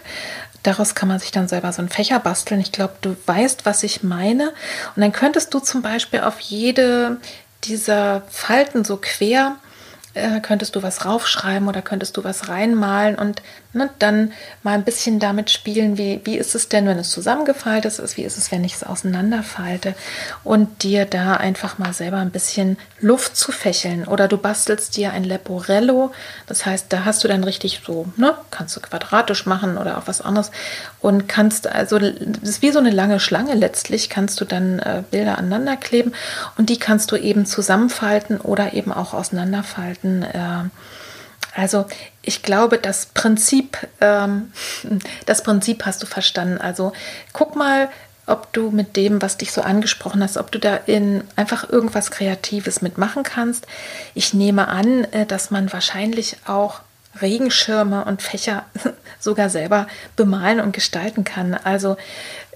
[0.63, 2.61] Daraus kann man sich dann selber so einen Fächer basteln.
[2.61, 4.49] Ich glaube, du weißt, was ich meine.
[4.95, 7.17] Und dann könntest du zum Beispiel auf jede
[7.63, 9.57] dieser Falten so quer
[10.13, 13.41] äh, könntest du was raufschreiben oder könntest du was reinmalen und
[13.73, 17.99] ne, dann mal ein bisschen damit spielen, wie, wie ist es denn, wenn es zusammengefaltet
[17.99, 19.95] ist, wie ist es, wenn ich es auseinanderfalte?
[20.43, 24.05] Und dir da einfach mal selber ein bisschen Luft zu fächeln.
[24.05, 26.11] Oder du bastelst dir ein Leporello,
[26.47, 30.07] das heißt, da hast du dann richtig so, ne, kannst du quadratisch machen oder auch
[30.07, 30.51] was anderes.
[30.99, 32.13] Und kannst also, das
[32.43, 33.53] ist wie so eine lange Schlange.
[33.53, 36.13] Letztlich, kannst du dann äh, Bilder aneinander kleben.
[36.57, 40.23] Und die kannst du eben zusammenfalten oder eben auch auseinanderfalten.
[40.23, 40.63] Äh,
[41.55, 41.85] also
[42.21, 44.51] ich glaube, das Prinzip, ähm,
[45.25, 46.59] das Prinzip hast du verstanden.
[46.59, 46.93] Also
[47.33, 47.89] guck mal,
[48.27, 52.11] ob du mit dem, was dich so angesprochen hast, ob du da in einfach irgendwas
[52.11, 53.67] Kreatives mitmachen kannst.
[54.13, 56.81] Ich nehme an, äh, dass man wahrscheinlich auch
[57.19, 58.65] Regenschirme und Fächer
[59.19, 61.55] sogar selber bemalen und gestalten kann.
[61.55, 61.97] Also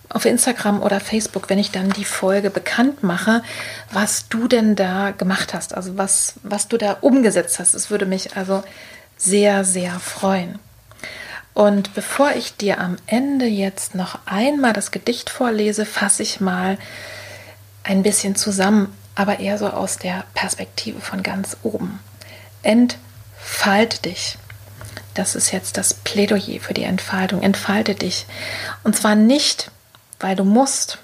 [0.08, 3.42] auf Instagram oder Facebook, wenn ich dann die Folge bekannt mache,
[3.92, 7.74] was du denn da gemacht hast, also was, was du da umgesetzt hast.
[7.74, 8.62] Es würde mich also
[9.16, 10.58] sehr, sehr freuen.
[11.54, 16.76] Und bevor ich dir am Ende jetzt noch einmal das Gedicht vorlese, fasse ich mal
[17.82, 21.98] ein bisschen zusammen, aber eher so aus der Perspektive von ganz oben.
[22.62, 24.36] Entfalt dich.
[25.14, 27.42] Das ist jetzt das Plädoyer für die Entfaltung.
[27.42, 28.26] Entfalte dich.
[28.84, 29.70] Und zwar nicht
[30.20, 30.98] weil du musst,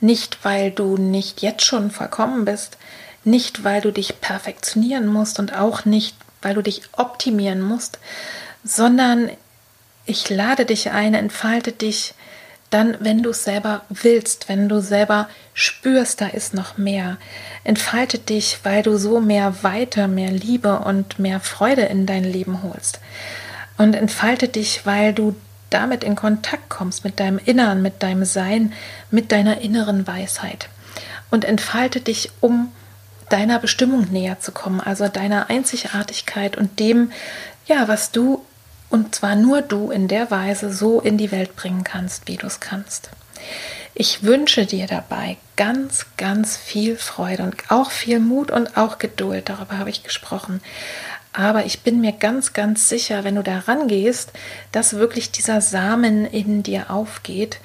[0.00, 2.76] nicht weil du nicht jetzt schon vollkommen bist,
[3.24, 7.98] nicht weil du dich perfektionieren musst und auch nicht weil du dich optimieren musst,
[8.62, 9.30] sondern
[10.06, 12.14] ich lade dich ein, entfalte dich
[12.70, 17.18] dann, wenn du es selber willst, wenn du selber spürst, da ist noch mehr.
[17.62, 22.62] Entfalte dich, weil du so mehr Weite, mehr Liebe und mehr Freude in dein Leben
[22.62, 22.98] holst.
[23.78, 25.36] Und entfalte dich, weil du
[25.74, 28.72] damit in Kontakt kommst mit deinem Innern, mit deinem Sein,
[29.10, 30.68] mit deiner inneren Weisheit.
[31.30, 32.72] Und entfalte dich, um
[33.28, 37.10] deiner Bestimmung näher zu kommen, also deiner Einzigartigkeit und dem,
[37.66, 38.44] ja, was du
[38.90, 42.46] und zwar nur du in der Weise so in die Welt bringen kannst, wie du
[42.46, 43.10] es kannst.
[43.94, 49.48] Ich wünsche dir dabei ganz, ganz viel Freude und auch viel Mut und auch Geduld,
[49.48, 50.60] darüber habe ich gesprochen.
[51.34, 54.32] Aber ich bin mir ganz, ganz sicher, wenn du da rangehst,
[54.70, 57.58] dass wirklich dieser Samen in dir aufgeht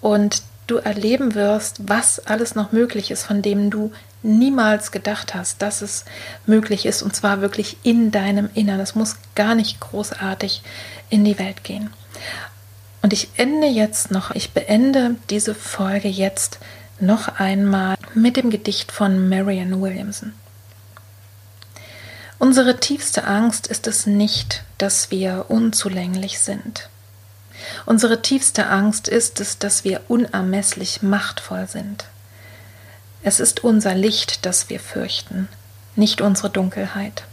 [0.00, 3.90] und du erleben wirst, was alles noch möglich ist, von dem du
[4.22, 6.04] niemals gedacht hast, dass es
[6.46, 8.78] möglich ist, und zwar wirklich in deinem Innern.
[8.78, 10.62] Es muss gar nicht großartig
[11.10, 11.90] in die Welt gehen.
[13.02, 16.60] Und ich ende jetzt noch, ich beende diese Folge jetzt
[17.00, 20.32] noch einmal mit dem Gedicht von Marianne Williamson.
[22.38, 26.88] Unsere tiefste Angst ist es nicht, dass wir unzulänglich sind.
[27.86, 32.04] Unsere tiefste Angst ist es, dass wir unermesslich machtvoll sind.
[33.22, 35.48] Es ist unser Licht, das wir fürchten,
[35.96, 37.24] nicht unsere Dunkelheit.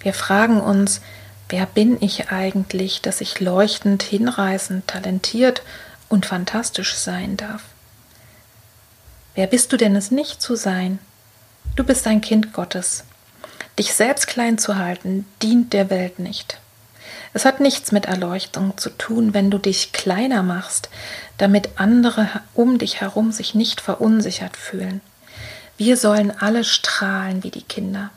[0.00, 1.02] Wir fragen uns,
[1.50, 5.62] wer bin ich eigentlich, dass ich leuchtend, hinreißend, talentiert
[6.08, 7.62] und fantastisch sein darf?
[9.34, 10.98] Wer bist du denn es nicht zu sein?
[11.76, 13.04] Du bist ein Kind Gottes.
[13.78, 16.58] Dich selbst klein zu halten, dient der Welt nicht.
[17.34, 20.90] Es hat nichts mit Erleuchtung zu tun, wenn du dich kleiner machst,
[21.38, 25.00] damit andere um dich herum sich nicht verunsichert fühlen.
[25.78, 28.10] Wir sollen alle strahlen wie die Kinder.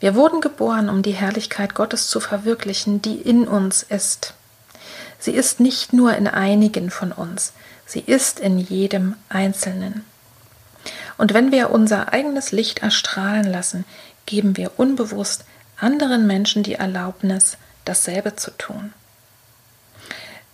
[0.00, 4.34] Wir wurden geboren, um die Herrlichkeit Gottes zu verwirklichen, die in uns ist.
[5.18, 7.54] Sie ist nicht nur in einigen von uns,
[7.86, 10.04] sie ist in jedem Einzelnen.
[11.16, 13.86] Und wenn wir unser eigenes Licht erstrahlen lassen,
[14.26, 15.44] geben wir unbewusst
[15.76, 18.92] anderen Menschen die Erlaubnis, dasselbe zu tun.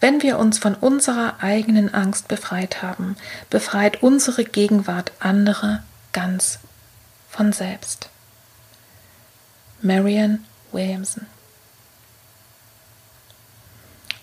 [0.01, 3.17] Wenn wir uns von unserer eigenen Angst befreit haben,
[3.51, 6.59] befreit unsere Gegenwart andere ganz
[7.29, 8.09] von selbst.
[9.83, 11.27] Marian Williamson.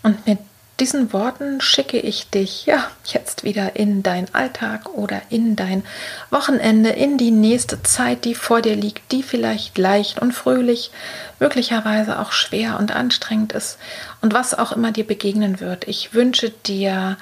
[0.04, 0.39] Und mit
[0.80, 5.84] diesen Worten schicke ich dich ja jetzt wieder in dein Alltag oder in dein
[6.30, 10.92] Wochenende, in die nächste Zeit, die vor dir liegt, die vielleicht leicht und fröhlich,
[11.40, 13.80] möglicherweise auch schwer und anstrengend ist
[14.22, 15.88] und was auch immer dir begegnen wird.
[15.88, 17.18] Ich wünsche dir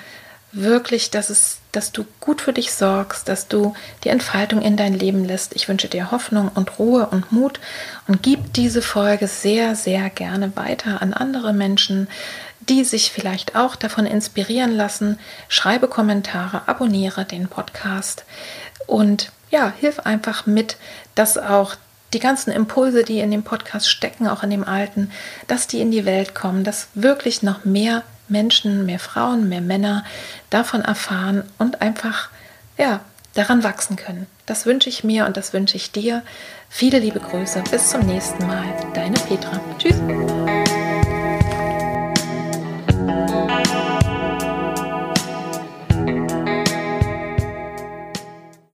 [0.55, 4.93] wirklich, dass es, dass du gut für dich sorgst, dass du die Entfaltung in dein
[4.93, 5.55] Leben lässt.
[5.55, 7.59] Ich wünsche dir Hoffnung und Ruhe und Mut
[8.07, 12.07] und gib diese Folge sehr, sehr gerne weiter an andere Menschen,
[12.59, 15.19] die sich vielleicht auch davon inspirieren lassen.
[15.47, 18.25] Schreibe Kommentare, abonniere den Podcast
[18.87, 20.77] und ja, hilf einfach mit,
[21.13, 21.75] dass auch
[22.13, 25.11] die ganzen Impulse, die in dem Podcast stecken, auch in dem alten,
[25.47, 30.03] dass die in die Welt kommen, dass wirklich noch mehr Menschen, mehr Frauen, mehr Männer
[30.49, 32.29] davon erfahren und einfach
[32.77, 33.01] ja,
[33.33, 34.27] daran wachsen können.
[34.45, 36.23] Das wünsche ich mir und das wünsche ich dir.
[36.69, 37.63] Viele liebe Grüße.
[37.69, 38.65] Bis zum nächsten Mal.
[38.93, 39.59] Deine Petra.
[39.77, 39.95] Tschüss.